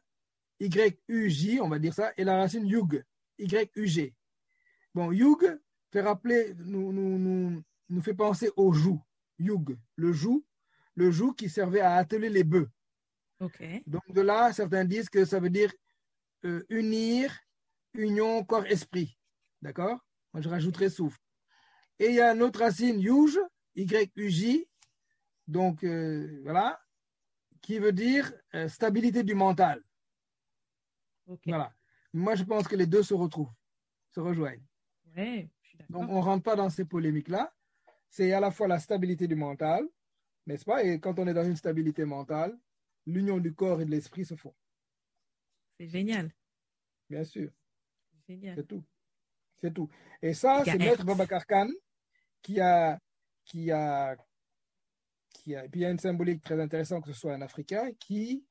Y-U-J, 0.60 1.60
on 1.60 1.68
va 1.68 1.78
dire 1.78 1.94
ça, 1.94 2.12
et 2.16 2.24
la 2.24 2.36
racine 2.36 2.66
yug, 2.66 3.02
y-U-G. 3.38 4.14
Bon, 4.94 5.12
Yug 5.12 5.58
fait 5.90 6.00
rappeler, 6.00 6.54
nous, 6.58 6.92
nous, 6.92 7.18
nous, 7.18 7.62
nous 7.88 8.02
fait 8.02 8.14
penser 8.14 8.50
au 8.56 8.72
joug. 8.72 9.00
Yug, 9.38 9.78
le 9.96 10.12
joug, 10.12 10.44
le 10.94 11.10
joug 11.10 11.34
qui 11.34 11.48
servait 11.48 11.80
à 11.80 11.94
atteler 11.94 12.28
les 12.28 12.44
bœufs. 12.44 12.68
Donc 13.86 14.02
de 14.12 14.20
là, 14.20 14.52
certains 14.52 14.84
disent 14.84 15.08
que 15.08 15.24
ça 15.24 15.40
veut 15.40 15.48
dire 15.48 15.72
euh, 16.44 16.64
unir, 16.68 17.34
union, 17.94 18.44
corps, 18.44 18.66
esprit. 18.66 19.16
D'accord? 19.62 19.98
Moi, 20.32 20.42
je 20.42 20.48
rajouterai 20.48 20.90
souffle. 20.90 21.18
Et 21.98 22.08
il 22.08 22.14
y 22.14 22.20
a 22.20 22.32
une 22.34 22.42
autre 22.42 22.60
racine, 22.60 23.00
yuj, 23.00 23.38
Y-U-J, 23.74 24.68
donc 25.46 25.84
euh, 25.84 26.40
voilà, 26.42 26.80
qui 27.62 27.78
veut 27.78 27.92
dire 27.92 28.32
euh, 28.54 28.68
stabilité 28.68 29.22
du 29.22 29.34
mental. 29.34 29.82
Voilà. 31.46 31.74
Moi, 32.12 32.34
je 32.34 32.44
pense 32.44 32.66
que 32.66 32.76
les 32.76 32.86
deux 32.86 33.02
se 33.02 33.14
retrouvent, 33.14 33.52
se 34.10 34.20
rejoignent. 34.20 34.64
Ouais, 35.16 35.48
je 35.62 35.68
suis 35.68 35.78
Donc, 35.88 36.08
on 36.08 36.16
ne 36.18 36.22
rentre 36.22 36.42
pas 36.42 36.56
dans 36.56 36.70
ces 36.70 36.84
polémiques-là. 36.84 37.52
C'est 38.08 38.32
à 38.32 38.40
la 38.40 38.50
fois 38.50 38.66
la 38.66 38.78
stabilité 38.78 39.28
du 39.28 39.36
mental, 39.36 39.88
n'est-ce 40.46 40.64
pas? 40.64 40.82
Et 40.82 40.98
quand 40.98 41.18
on 41.18 41.26
est 41.28 41.34
dans 41.34 41.44
une 41.44 41.56
stabilité 41.56 42.04
mentale, 42.04 42.58
l'union 43.06 43.38
du 43.38 43.54
corps 43.54 43.80
et 43.80 43.84
de 43.84 43.90
l'esprit 43.90 44.24
se 44.24 44.34
font, 44.34 44.54
C'est 45.78 45.88
génial. 45.88 46.32
bien 47.08 47.24
sûr. 47.24 47.50
C'est 48.26 48.66
tout. 48.66 48.84
C'est 49.56 49.72
tout. 49.72 49.88
Et 50.22 50.34
ça, 50.34 50.62
c'est. 50.64 50.78
Maître 50.78 51.04
Babacar 51.04 51.44
Khan 51.46 51.68
qui 52.42 52.60
a, 52.60 52.98
qui 53.44 53.70
a, 53.70 54.16
qui 55.30 55.54
a, 55.54 55.64
et 55.64 55.68
puis 55.68 55.80
il 55.80 55.82
y 55.82 55.86
a 55.86 55.90
une 55.90 55.98
symbolique 55.98 56.42
très 56.42 56.60
intéressante 56.60 57.04
que 57.04 57.12
ce 57.12 57.18
soit 57.18 57.34
un 57.34 57.42
Africain 57.42 57.92
qui, 57.98 58.44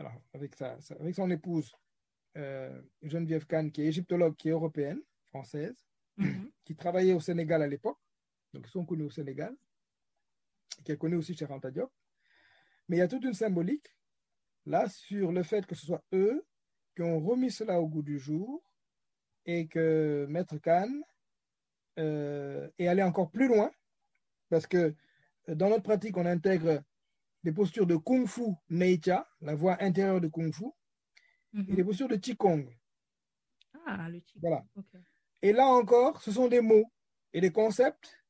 alors 0.00 0.14
avec 0.32 0.54
sa, 0.56 0.80
sa- 0.80 0.94
avec 0.96 1.14
son 1.14 1.30
épouse 1.30 1.72
euh, 2.36 2.80
Geneviève 3.02 3.46
Khan, 3.46 3.70
qui 3.70 3.82
est 3.82 3.86
égyptologue, 3.86 4.34
qui 4.36 4.48
est 4.48 4.52
européenne, 4.52 5.00
française, 5.28 5.86
Mhm. 6.16 6.50
qui 6.64 6.74
travaillait 6.74 7.12
au 7.14 7.20
Sénégal 7.20 7.62
à 7.62 7.66
l'époque, 7.66 7.98
donc 8.52 8.66
ils 8.66 8.70
sont 8.70 8.84
connus 8.84 9.04
au 9.04 9.10
Sénégal, 9.10 9.54
et 10.78 10.82
qu'elle 10.82 10.98
connaît 10.98 11.16
aussi 11.16 11.34
chez 11.36 11.46
Diop. 11.46 11.90
Mais 12.88 12.96
il 12.96 12.98
y 12.98 13.02
a 13.02 13.08
toute 13.08 13.24
une 13.24 13.34
symbolique 13.34 13.86
là 14.66 14.88
sur 14.88 15.32
le 15.32 15.42
fait 15.42 15.64
que 15.66 15.74
ce 15.74 15.86
soit 15.86 16.04
eux 16.12 16.44
qui 16.96 17.02
ont 17.02 17.20
remis 17.20 17.50
cela 17.50 17.80
au 17.80 17.86
goût 17.88 18.02
du 18.02 18.18
jour 18.18 18.62
et 19.46 19.66
que 19.68 20.26
Maître 20.28 20.58
Khan 20.58 20.90
euh, 21.98 22.68
est 22.78 22.88
allé 22.88 23.02
encore 23.02 23.30
plus 23.30 23.48
loin 23.48 23.70
parce 24.48 24.66
que 24.66 24.94
euh, 25.48 25.54
dans 25.54 25.68
notre 25.70 25.84
pratique, 25.84 26.16
on 26.16 26.26
intègre 26.26 26.82
des 27.42 27.52
postures 27.52 27.86
de 27.86 27.96
Kung 27.96 28.26
Fu 28.26 28.42
Neicha, 28.68 29.26
la 29.40 29.54
voie 29.54 29.82
intérieure 29.82 30.20
de 30.20 30.28
Kung 30.28 30.52
Fu, 30.52 30.66
et 31.54 31.58
Mhm. 31.58 31.74
des 31.74 31.84
postures 31.84 32.08
de 32.08 32.16
Qigong. 32.16 32.68
Ah, 33.86 34.08
le 34.08 34.20
tic. 34.20 34.36
Voilà. 34.40 34.64
Et 35.42 35.52
là 35.52 35.66
encore, 35.66 36.22
ce 36.22 36.30
sont 36.32 36.48
des 36.48 36.60
mots 36.60 36.90
et 37.32 37.40
des 37.40 37.50
concepts 37.50 38.22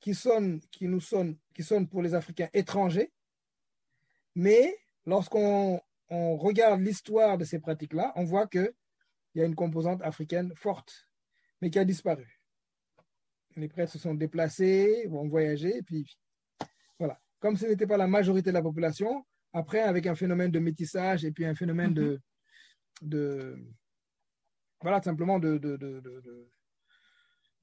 qui 0.00 0.14
sonnent, 0.14 0.60
qui 0.70 0.86
nous 0.88 1.00
sonnent, 1.00 1.36
qui 1.54 1.62
sonnent 1.62 1.88
pour 1.88 2.02
les 2.02 2.14
Africains 2.14 2.48
étrangers. 2.52 3.12
Mais 4.34 4.78
lorsqu'on 5.04 5.80
on 6.08 6.36
regarde 6.36 6.80
l'histoire 6.80 7.38
de 7.38 7.44
ces 7.44 7.58
pratiques-là, 7.58 8.12
on 8.16 8.24
voit 8.24 8.46
qu'il 8.46 8.72
y 9.34 9.40
a 9.40 9.44
une 9.44 9.54
composante 9.54 10.02
africaine 10.02 10.54
forte, 10.54 11.08
mais 11.60 11.70
qui 11.70 11.78
a 11.78 11.84
disparu. 11.84 12.40
Les 13.56 13.68
prêtres 13.68 13.92
se 13.92 13.98
sont 13.98 14.14
déplacés, 14.14 15.06
ont 15.10 15.28
voyagé, 15.28 15.76
et 15.76 15.82
puis 15.82 16.18
voilà. 16.98 17.20
Comme 17.42 17.56
ce 17.56 17.66
n'était 17.66 17.88
pas 17.88 17.96
la 17.96 18.06
majorité 18.06 18.50
de 18.50 18.54
la 18.54 18.62
population, 18.62 19.26
après, 19.52 19.80
avec 19.80 20.06
un 20.06 20.14
phénomène 20.14 20.52
de 20.52 20.60
métissage 20.60 21.24
et 21.24 21.32
puis 21.32 21.44
un 21.44 21.56
phénomène 21.56 21.92
de, 21.92 22.20
de 23.02 23.58
voilà, 24.80 25.02
simplement 25.02 25.38
de, 25.40 25.58
de, 25.58 25.76
de, 25.76 26.00
de, 26.00 26.20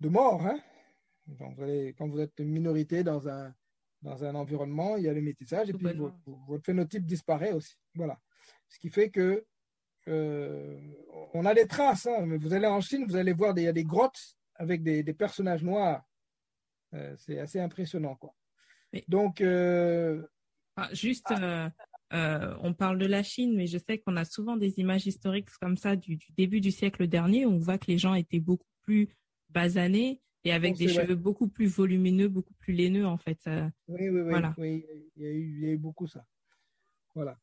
de- 0.02 0.10
mort. 0.10 0.46
Hein? 0.46 0.60
Donc, 1.28 1.56
vous 1.56 1.64
allez- 1.64 1.94
quand 1.98 2.10
vous 2.10 2.20
êtes 2.20 2.38
une 2.40 2.50
minorité 2.50 3.04
dans 3.06 3.28
un, 3.30 3.54
dans 4.02 4.24
un 4.26 4.36
environnement, 4.36 4.98
il 4.98 5.04
y 5.06 5.10
a 5.10 5.14
le 5.14 5.22
métissage 5.22 5.70
et 5.70 5.74
puis 5.74 5.86
votre, 5.98 6.18
votre 6.48 6.66
phénotype 6.66 7.06
disparaît 7.06 7.54
aussi. 7.54 7.76
Voilà. 7.96 8.20
Ce 8.68 8.78
qui 8.80 8.90
fait 8.90 9.10
que 9.10 9.46
euh, 10.10 10.78
on 11.34 11.46
a 11.46 11.54
des 11.54 11.68
traces. 11.68 12.06
hein, 12.08 12.26
mais 12.26 12.38
vous 12.38 12.54
allez 12.54 12.68
en 12.68 12.82
Chine, 12.82 13.06
vous 13.08 13.16
allez 13.16 13.34
voir, 13.34 13.54
des- 13.54 13.62
il 13.62 13.66
y 13.66 13.70
a 13.70 13.74
des 13.74 13.84
grottes 13.86 14.20
avec 14.56 14.84
des, 14.84 15.04
des 15.04 15.14
personnages 15.14 15.64
noirs. 15.64 16.04
Euh, 16.96 17.16
c'est 17.18 17.40
assez 17.40 17.60
impressionnant. 17.62 18.16
Quoi. 18.16 18.34
Mais- 18.94 19.04
Donc, 19.08 19.42
euh, 19.42 20.26
Ah, 20.76 20.90
juste, 20.94 21.30
euh, 21.32 21.70
euh, 22.14 22.56
on 22.62 22.74
parle 22.74 22.98
de 22.98 23.06
la 23.06 23.22
Chine, 23.24 23.56
mais 23.56 23.68
je 23.68 23.78
sais 23.78 23.98
qu'on 24.00 24.16
a 24.16 24.26
souvent 24.26 24.56
des 24.58 24.80
images 24.80 25.06
historiques 25.06 25.50
comme 25.62 25.78
ça 25.78 25.96
du, 25.96 26.16
du 26.16 26.32
début 26.38 26.62
du 26.62 26.72
siècle 26.72 27.06
dernier. 27.08 27.46
où 27.46 27.52
On 27.52 27.60
voit 27.60 27.78
que 27.78 27.88
les 27.88 27.98
gens 27.98 28.14
étaient 28.16 28.40
beaucoup 28.40 28.66
plus 28.84 29.10
basanés 29.50 30.22
et 30.46 30.54
avec 30.54 30.76
des 30.78 30.88
vrai. 30.88 31.04
cheveux 31.04 31.16
beaucoup 31.16 31.50
plus 31.50 31.68
volumineux, 31.68 32.30
beaucoup 32.30 32.54
plus 32.56 32.74
laineux 32.74 33.06
en 33.06 33.18
fait. 33.18 33.40
Oui, 33.88 34.08
oui, 34.08 34.10
oui, 34.10 34.22
Voilà. 34.30 34.54
oui, 34.58 34.86
il 35.18 35.24
y, 35.24 35.26
a 35.28 35.32
eu, 35.32 35.54
il 35.58 35.60
y 35.60 35.68
a 35.68 35.72
eu 35.74 35.78
beaucoup 35.78 36.08
ça. 36.08 36.26
Voilà. 37.14 37.38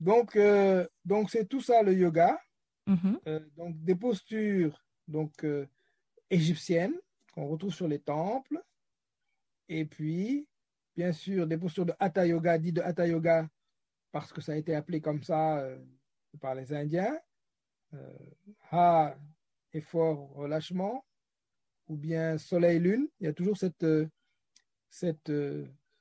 Donc, 0.00 0.36
euh, 0.36 0.86
donc 1.04 1.30
c'est 1.30 1.46
tout 1.48 1.60
ça 1.62 1.82
le 1.82 1.94
yoga. 1.94 2.38
Mhm. 2.86 3.18
Euh, 3.26 3.40
donc 3.56 3.82
des 3.82 3.94
postures 3.94 4.84
donc 5.08 5.44
égyptiennes 6.30 6.94
qu'on 7.32 7.46
retrouve 7.48 7.72
sur 7.72 7.88
les 7.88 7.98
temples. 8.00 8.62
Et 9.68 9.84
puis, 9.86 10.46
bien 10.96 11.12
sûr, 11.12 11.46
des 11.46 11.58
postures 11.58 11.86
de 11.86 11.94
hatha 11.98 12.26
yoga, 12.26 12.58
dit 12.58 12.72
de 12.72 12.80
hatha 12.80 13.06
yoga 13.06 13.48
parce 14.12 14.32
que 14.32 14.40
ça 14.40 14.52
a 14.52 14.56
été 14.56 14.74
appelé 14.74 15.00
comme 15.00 15.22
ça 15.22 15.58
euh, 15.58 15.78
par 16.40 16.54
les 16.54 16.72
Indiens. 16.72 17.18
Euh, 17.94 18.12
ha, 18.70 19.16
effort, 19.72 20.30
relâchement, 20.34 21.04
ou 21.88 21.96
bien 21.96 22.38
soleil-lune. 22.38 23.08
Il 23.20 23.24
y 23.24 23.28
a 23.28 23.32
toujours 23.32 23.56
cette, 23.56 23.82
euh, 23.84 24.08
cette, 24.88 25.32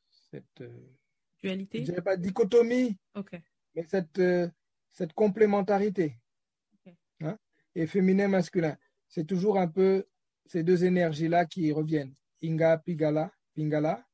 cette 0.09 0.61
euh, 0.61 0.87
je 1.37 1.47
Dualité. 1.47 1.81
dirais 1.81 2.01
pas 2.01 2.17
dichotomie, 2.17 2.97
Ok. 3.15 3.39
mais 3.75 3.83
cette, 3.83 4.21
cette 4.91 5.13
complémentarité. 5.13 6.17
Hein, 7.21 7.37
et 7.75 7.87
féminin, 7.87 8.27
masculin. 8.27 8.77
C'est 9.07 9.25
toujours 9.25 9.57
un 9.59 9.67
peu 9.67 10.05
ces 10.45 10.63
deux 10.63 10.83
énergies-là 10.85 11.45
qui 11.45 11.71
reviennent. 11.71 12.13
Inga, 12.43 12.77
Pigala, 12.77 13.31
Pingala. 13.55 14.05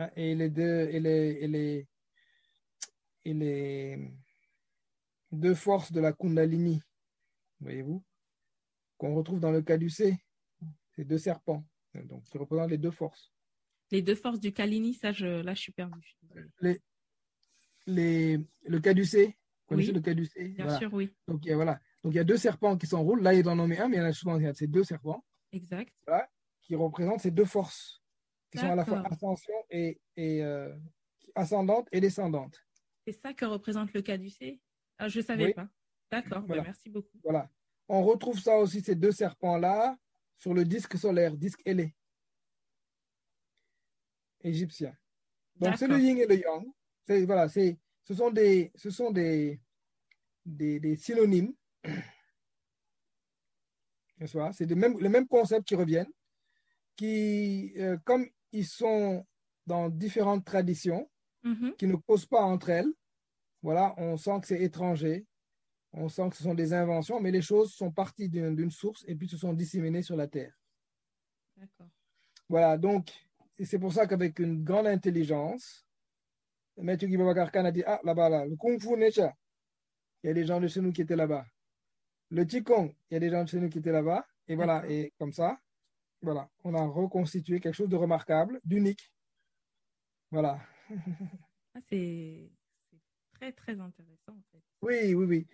Hein, 0.00 0.10
et 0.16 0.34
les 0.34 0.48
deux, 0.48 0.88
et 0.90 0.98
les, 0.98 1.38
et 1.42 1.46
les, 1.46 1.86
et 3.26 3.34
les 3.34 4.10
deux 5.30 5.54
forces 5.54 5.92
de 5.92 6.00
la 6.00 6.14
Kundalini, 6.14 6.80
voyez-vous, 7.60 8.02
qu'on 8.96 9.14
retrouve 9.14 9.40
dans 9.40 9.50
le 9.50 9.60
caducé, 9.60 10.16
ces 10.96 11.04
deux 11.04 11.18
serpents, 11.18 11.66
donc 11.94 12.24
qui 12.24 12.38
représentent 12.38 12.70
les 12.70 12.78
deux 12.78 12.90
forces. 12.90 13.30
Les 13.90 14.00
deux 14.00 14.14
forces 14.14 14.40
du 14.40 14.52
Kalini, 14.54 14.94
ça, 14.94 15.12
je, 15.12 15.26
là, 15.26 15.52
je 15.52 15.60
suis 15.60 15.72
perdue. 15.72 16.16
les, 16.60 16.80
les, 17.86 18.38
le 18.62 18.80
caducé, 18.80 19.26
vous 19.26 19.66
connaissez 19.66 19.88
Oui. 19.88 19.94
le 19.96 20.00
caducé 20.00 20.48
Bien 20.48 20.64
Voilà. 20.64 20.78
sûr, 20.78 20.94
oui. 20.94 21.14
Donc, 21.28 21.44
il 21.44 21.48
y 21.48 21.52
a, 21.52 21.56
voilà. 21.56 21.78
Donc, 22.02 22.14
il 22.14 22.16
y 22.16 22.20
a 22.20 22.24
deux 22.24 22.38
serpents 22.38 22.78
qui 22.78 22.86
s'enroulent. 22.86 23.22
Là, 23.22 23.34
il 23.34 23.46
en 23.46 23.56
nommé 23.56 23.78
un, 23.78 23.88
mais 23.88 23.96
il 23.96 24.00
y 24.00 24.02
en 24.02 24.06
a 24.06 24.12
souvent 24.14 24.38
il 24.38 24.44
y 24.44 24.46
a 24.46 24.54
ces 24.54 24.66
deux 24.66 24.84
serpents 24.84 25.22
Exact. 25.52 25.92
qui 26.62 26.74
représentent 26.74 27.20
ces 27.20 27.30
deux 27.32 27.44
forces 27.44 27.99
qui 28.50 28.58
sont 28.58 28.70
à 28.70 28.74
la 28.74 28.84
fois 28.84 29.02
ascension 29.06 29.54
et, 29.70 30.00
et 30.16 30.42
euh, 30.42 30.74
ascendante 31.34 31.88
et 31.92 32.00
descendante. 32.00 32.58
C'est 33.06 33.12
ça 33.12 33.32
que 33.32 33.44
représente 33.44 33.92
le 33.92 34.02
caducé 34.02 34.60
ah, 34.98 35.08
Je 35.08 35.20
ne 35.20 35.24
savais 35.24 35.44
Oui. 35.46 35.54
pas. 35.54 35.68
D'accord, 36.10 36.40
ben, 36.40 36.46
Voilà. 36.48 36.62
merci 36.64 36.90
beaucoup. 36.90 37.18
Voilà. 37.22 37.50
On 37.88 38.02
retrouve 38.02 38.38
ça 38.38 38.56
aussi, 38.58 38.80
ces 38.80 38.94
deux 38.94 39.12
serpents-là, 39.12 39.96
sur 40.36 40.54
le 40.54 40.64
disque 40.64 40.96
solaire, 40.98 41.36
disque 41.36 41.60
ailé 41.64 41.94
égyptien. 44.42 44.96
Donc, 45.56 45.76
c'est 45.76 45.86
le 45.86 45.98
yin 45.98 46.18
et 46.18 46.26
le 46.26 46.36
yang. 46.36 46.66
Voilà, 47.26 47.48
ce 47.48 48.14
sont 48.14 48.30
des, 48.30 48.72
ce 48.74 48.90
sont 48.90 49.10
des, 49.10 49.60
des, 50.44 50.80
des 50.80 50.96
synonymes. 50.96 51.54
C'est 54.52 54.66
des 54.66 54.74
mêmes, 54.74 54.98
les 54.98 55.08
mêmes 55.08 55.26
concepts 55.26 55.66
qui 55.66 55.74
reviennent, 55.74 56.12
qui, 56.96 57.72
euh, 57.76 57.96
comme 58.04 58.28
ils 58.52 58.66
sont 58.66 59.24
dans 59.66 59.88
différentes 59.88 60.44
traditions, 60.44 61.08
Mhm. 61.42 61.74
qui 61.76 61.86
ne 61.86 61.96
causent 61.96 62.26
pas 62.26 62.42
entre 62.42 62.68
elles, 62.68 62.92
voilà, 63.62 63.94
on 63.96 64.16
sent 64.16 64.40
que 64.40 64.46
c'est 64.46 64.62
étranger, 64.62 65.26
on 65.92 66.08
sent 66.08 66.28
que 66.30 66.36
ce 66.36 66.42
sont 66.42 66.54
des 66.54 66.72
inventions, 66.72 67.18
mais 67.20 67.30
les 67.30 67.42
choses 67.42 67.72
sont 67.72 67.90
parties 67.90 68.28
d'une 68.28 68.70
source 68.70 69.04
et 69.08 69.14
puis 69.14 69.26
se 69.28 69.36
sont 69.38 69.52
disséminées 69.54 70.02
sur 70.02 70.16
la 70.16 70.28
Terre. 70.28 70.54
D'accord. 71.56 71.88
Voilà, 72.48 72.76
donc, 72.76 73.10
et 73.58 73.64
c'est 73.64 73.78
pour 73.78 73.92
ça 73.92 74.06
qu'avec 74.06 74.38
une 74.38 74.62
grande 74.64 74.86
intelligence, 74.86 75.86
Maître 76.76 77.06
Guy 77.06 77.16
Babacar 77.16 77.50
Khan 77.50 77.64
a 77.64 77.72
dit, 77.72 77.82
ah, 77.86 78.00
là-bas, 78.04 78.28
là, 78.28 78.46
le 78.46 78.56
Kung 78.56 78.80
Fu 78.80 78.96
Necha, 78.96 79.34
il 80.22 80.28
y 80.28 80.30
a 80.30 80.34
des 80.34 80.44
gens 80.44 80.60
de 80.60 80.68
chez 80.68 80.80
nous 80.80 80.92
qui 80.92 81.02
étaient 81.02 81.16
là-bas. 81.16 81.46
Le 82.30 82.44
Qigong, 82.44 82.94
il 83.10 83.14
y 83.14 83.16
a 83.16 83.20
des 83.20 83.30
gens 83.30 83.44
de 83.44 83.48
chez 83.48 83.60
nous 83.60 83.68
qui 83.68 83.78
étaient 83.78 83.92
là-bas. 83.92 84.26
Et 84.46 84.54
voilà, 84.56 84.84
et 84.88 85.12
comme 85.18 85.32
ça, 85.32 85.58
voilà, 86.22 86.50
on 86.64 86.74
a 86.74 86.84
reconstitué 86.86 87.60
quelque 87.60 87.74
chose 87.74 87.88
de 87.88 87.96
remarquable, 87.96 88.60
d'unique. 88.64 89.12
Voilà. 90.30 90.60
Ah, 91.74 91.80
c'est 91.88 92.50
c'est 92.90 92.98
très, 93.32 93.52
très 93.52 93.80
intéressant, 93.80 94.32
en 94.32 94.42
fait. 94.52 94.62
Oui, 94.82 95.14
oui, 95.14 95.24
oui. 95.24 95.46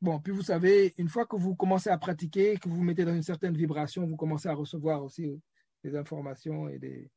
Bon, 0.00 0.18
puis 0.18 0.32
vous 0.32 0.42
savez, 0.42 0.94
une 0.96 1.08
fois 1.08 1.26
que 1.26 1.36
vous 1.36 1.54
commencez 1.54 1.90
à 1.90 1.98
pratiquer, 1.98 2.56
que 2.56 2.68
vous 2.68 2.76
vous 2.76 2.82
mettez 2.82 3.04
dans 3.04 3.14
une 3.14 3.22
certaine 3.22 3.54
vibration, 3.54 4.06
vous 4.06 4.16
commencez 4.16 4.48
à 4.48 4.54
recevoir 4.54 5.04
aussi 5.04 5.40
des 5.84 5.94
informations 5.96 6.68
et 6.68 6.78
des, 6.78 7.10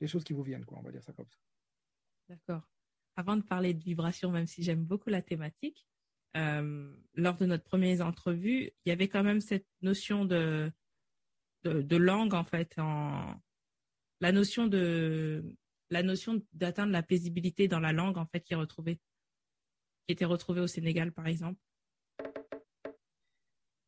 des 0.00 0.06
choses 0.06 0.24
qui 0.24 0.32
vous 0.32 0.42
viennent, 0.42 0.64
quoi, 0.64 0.78
on 0.78 0.82
va 0.82 0.90
dire 0.90 1.02
ça 1.02 1.12
comme 1.12 1.28
ça. 1.28 1.38
D'accord. 2.28 2.68
Avant 3.14 3.36
de 3.36 3.42
parler 3.42 3.72
de 3.72 3.82
vibration, 3.82 4.30
même 4.30 4.46
si 4.46 4.62
j'aime 4.62 4.84
beaucoup 4.84 5.08
la 5.08 5.22
thématique, 5.22 5.86
euh, 6.36 6.92
lors 7.14 7.36
de 7.36 7.46
notre 7.46 7.64
première 7.64 8.04
entrevue, 8.04 8.72
il 8.84 8.88
y 8.88 8.92
avait 8.92 9.08
quand 9.08 9.22
même 9.22 9.40
cette 9.40 9.66
notion 9.80 10.24
de, 10.24 10.70
de, 11.66 11.96
langue, 11.96 12.34
en 12.34 12.44
fait, 12.44 12.78
en, 12.78 13.34
la 14.20 14.32
notion 14.32 14.66
de 14.66 15.44
la 15.90 16.02
notion 16.02 16.42
d'atteindre 16.52 16.92
la 16.92 17.02
paisibilité 17.02 17.68
dans 17.68 17.80
la 17.80 17.92
langue, 17.92 18.18
en 18.18 18.26
fait, 18.26 18.40
qui 18.40 18.54
est 18.54 18.56
retrouvée, 18.56 18.96
qui 20.06 20.12
était 20.12 20.24
retrouvée 20.24 20.60
au 20.60 20.66
Sénégal, 20.66 21.12
par 21.12 21.26
exemple. 21.26 21.60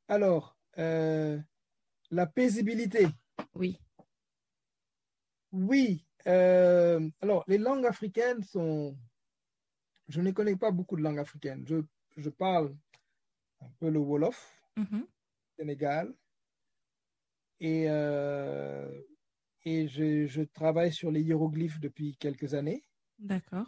Alors, 0.07 0.57
euh, 0.79 1.39
la 2.11 2.27
paisibilité. 2.27 3.07
Oui. 3.55 3.81
Oui. 5.53 6.07
Euh, 6.27 7.09
alors, 7.21 7.45
les 7.49 7.59
langues 7.59 7.87
africaines 7.87 8.43
sont. 8.43 8.97
Je 10.09 10.21
ne 10.21 10.31
connais 10.31 10.57
pas 10.57 10.71
beaucoup 10.71 10.97
de 10.97 11.03
langues 11.03 11.19
africaines. 11.19 11.67
Je, 11.67 11.83
je 12.17 12.31
parle 12.31 12.75
un 13.61 13.71
peu 13.79 13.91
le 13.91 13.99
Wolof, 13.99 14.63
mm-hmm. 14.77 15.05
Sénégal. 15.59 16.15
Et, 17.61 17.87
euh, 17.89 18.89
et 19.65 19.89
je, 19.89 20.27
je, 20.27 20.43
travaille 20.43 20.93
sur 20.93 21.11
les 21.11 21.23
hiéroglyphes 21.23 21.81
depuis 21.81 22.17
quelques 22.17 22.55
années. 22.55 22.83
D'accord. 23.19 23.67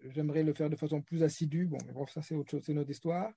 J'aimerais 0.00 0.42
le 0.42 0.52
faire 0.52 0.68
de 0.68 0.76
façon 0.76 1.00
plus 1.00 1.22
assidue. 1.22 1.66
Bon, 1.66 1.78
mais 1.86 1.92
bon, 1.92 2.06
ça, 2.06 2.20
c'est 2.20 2.34
autre 2.34 2.50
chose, 2.50 2.62
c'est 2.64 2.74
notre 2.74 2.90
histoire. 2.90 3.32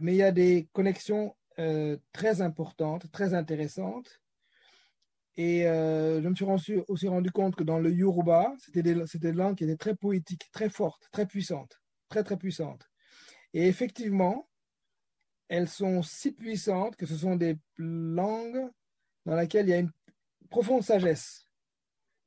Mais 0.00 0.14
il 0.14 0.18
y 0.18 0.22
a 0.22 0.30
des 0.30 0.68
connexions 0.72 1.34
euh, 1.58 1.96
très 2.12 2.42
importantes, 2.42 3.10
très 3.10 3.34
intéressantes. 3.34 4.20
Et 5.36 5.66
euh, 5.66 6.22
je 6.22 6.28
me 6.28 6.58
suis 6.58 6.80
aussi 6.88 7.08
rendu 7.08 7.30
compte 7.30 7.56
que 7.56 7.64
dans 7.64 7.78
le 7.78 7.90
Yoruba, 7.92 8.54
c'était 8.58 8.82
des, 8.82 8.94
des 8.94 9.32
langues 9.32 9.56
qui 9.56 9.64
étaient 9.64 9.76
très 9.76 9.96
poétiques, 9.96 10.50
très 10.52 10.68
fortes, 10.68 11.08
très 11.12 11.26
puissantes, 11.26 11.80
très 12.08 12.22
très 12.22 12.36
puissantes. 12.36 12.86
Et 13.52 13.66
effectivement, 13.66 14.49
elles 15.50 15.68
sont 15.68 16.00
si 16.02 16.30
puissantes 16.30 16.96
que 16.96 17.06
ce 17.06 17.16
sont 17.16 17.34
des 17.34 17.58
langues 17.76 18.70
dans 19.26 19.34
lesquelles 19.34 19.66
il 19.66 19.70
y 19.70 19.74
a 19.74 19.78
une 19.78 19.90
profonde 20.48 20.84
sagesse. 20.84 21.48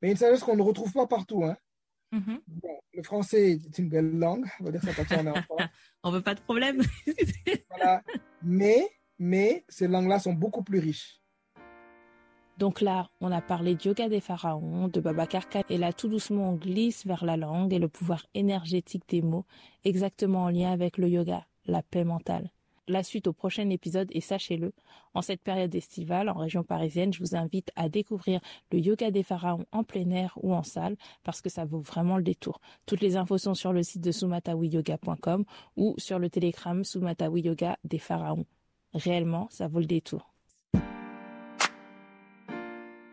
Mais 0.00 0.10
une 0.10 0.16
sagesse 0.16 0.44
qu'on 0.44 0.56
ne 0.56 0.62
retrouve 0.62 0.92
pas 0.92 1.06
partout. 1.06 1.42
Hein. 1.42 1.56
Mm-hmm. 2.12 2.40
bon, 2.46 2.80
le 2.92 3.02
français 3.02 3.52
est 3.52 3.78
une 3.78 3.88
belle 3.88 4.18
langue, 4.18 4.46
on 4.60 4.64
va 4.64 4.70
dire 4.70 4.82
ça 4.82 4.92
parce 4.94 5.08
qu'on 5.08 5.26
est 5.26 5.30
en 5.30 5.56
on 6.04 6.10
veut 6.12 6.20
pas 6.20 6.34
de 6.34 6.40
problème. 6.42 6.82
voilà. 7.70 8.02
Mais, 8.42 8.86
mais 9.18 9.64
ces 9.70 9.88
langues-là 9.88 10.18
sont 10.18 10.34
beaucoup 10.34 10.62
plus 10.62 10.78
riches. 10.78 11.20
Donc 12.58 12.82
là, 12.82 13.08
on 13.22 13.32
a 13.32 13.40
parlé 13.40 13.74
de 13.74 13.82
yoga 13.82 14.08
des 14.08 14.20
pharaons, 14.20 14.86
de 14.88 15.00
Baba 15.00 15.26
Karka, 15.26 15.62
et 15.70 15.78
là, 15.78 15.92
tout 15.92 16.08
doucement, 16.08 16.50
on 16.50 16.54
glisse 16.54 17.04
vers 17.04 17.24
la 17.24 17.36
langue 17.36 17.72
et 17.72 17.80
le 17.80 17.88
pouvoir 17.88 18.26
énergétique 18.34 19.08
des 19.08 19.22
mots, 19.22 19.46
exactement 19.82 20.44
en 20.44 20.50
lien 20.50 20.70
avec 20.70 20.98
le 20.98 21.08
yoga, 21.08 21.46
la 21.66 21.82
paix 21.82 22.04
mentale. 22.04 22.53
La 22.86 23.02
suite 23.02 23.26
au 23.28 23.32
prochain 23.32 23.70
épisode 23.70 24.08
et 24.12 24.20
sachez-le, 24.20 24.74
en 25.14 25.22
cette 25.22 25.40
période 25.40 25.74
estivale 25.74 26.28
en 26.28 26.34
région 26.34 26.62
parisienne, 26.62 27.14
je 27.14 27.20
vous 27.20 27.34
invite 27.34 27.70
à 27.76 27.88
découvrir 27.88 28.40
le 28.72 28.78
yoga 28.78 29.10
des 29.10 29.22
pharaons 29.22 29.64
en 29.72 29.84
plein 29.84 30.10
air 30.10 30.34
ou 30.42 30.54
en 30.54 30.62
salle 30.62 30.96
parce 31.22 31.40
que 31.40 31.48
ça 31.48 31.64
vaut 31.64 31.80
vraiment 31.80 32.18
le 32.18 32.22
détour. 32.22 32.60
Toutes 32.84 33.00
les 33.00 33.16
infos 33.16 33.38
sont 33.38 33.54
sur 33.54 33.72
le 33.72 33.82
site 33.82 34.02
de 34.02 34.12
sumatawiyoga.com 34.12 35.46
ou 35.76 35.94
sur 35.96 36.18
le 36.18 36.28
télégramme 36.28 36.84
Sumatawi 36.84 37.40
Yoga 37.40 37.78
des 37.84 37.98
pharaons. 37.98 38.44
Réellement, 38.92 39.48
ça 39.50 39.66
vaut 39.66 39.80
le 39.80 39.86
détour 39.86 40.34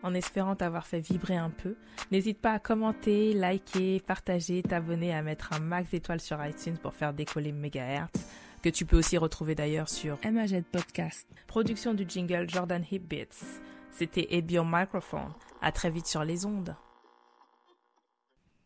en 0.04 0.14
espérant 0.14 0.56
t'avoir 0.56 0.88
fait 0.88 1.00
vibrer 1.00 1.38
un 1.38 1.50
peu. 1.50 1.76
N'hésite 2.12 2.40
pas 2.40 2.54
à 2.54 2.60
commenter, 2.60 3.34
liker, 3.34 4.00
partager, 4.00 4.64
t'abonner, 4.64 5.14
à 5.14 5.22
mettre 5.22 5.54
un 5.54 5.60
max 5.60 5.92
d'étoiles 5.92 6.22
sur 6.22 6.44
iTunes 6.44 6.78
pour 6.82 6.96
faire 6.96 7.14
décoller 7.14 7.52
Megahertz, 7.52 8.28
que 8.62 8.70
tu 8.70 8.86
peux 8.86 8.98
aussi 8.98 9.18
retrouver 9.18 9.56
d'ailleurs 9.56 9.90
sur 9.90 10.18
MAZ 10.30 10.62
Podcast. 10.72 11.28
Production 11.48 11.94
du 11.94 12.06
jingle 12.08 12.50
Jordan 12.50 12.84
Hip 12.92 13.00
Beats. 13.00 13.62
C'était 13.92 14.28
Ebion 14.32 14.66
Microphone. 14.66 15.34
À 15.62 15.72
très 15.72 15.90
vite 15.90 16.08
sur 16.08 16.24
les 16.24 16.46
ondes. 16.46 16.76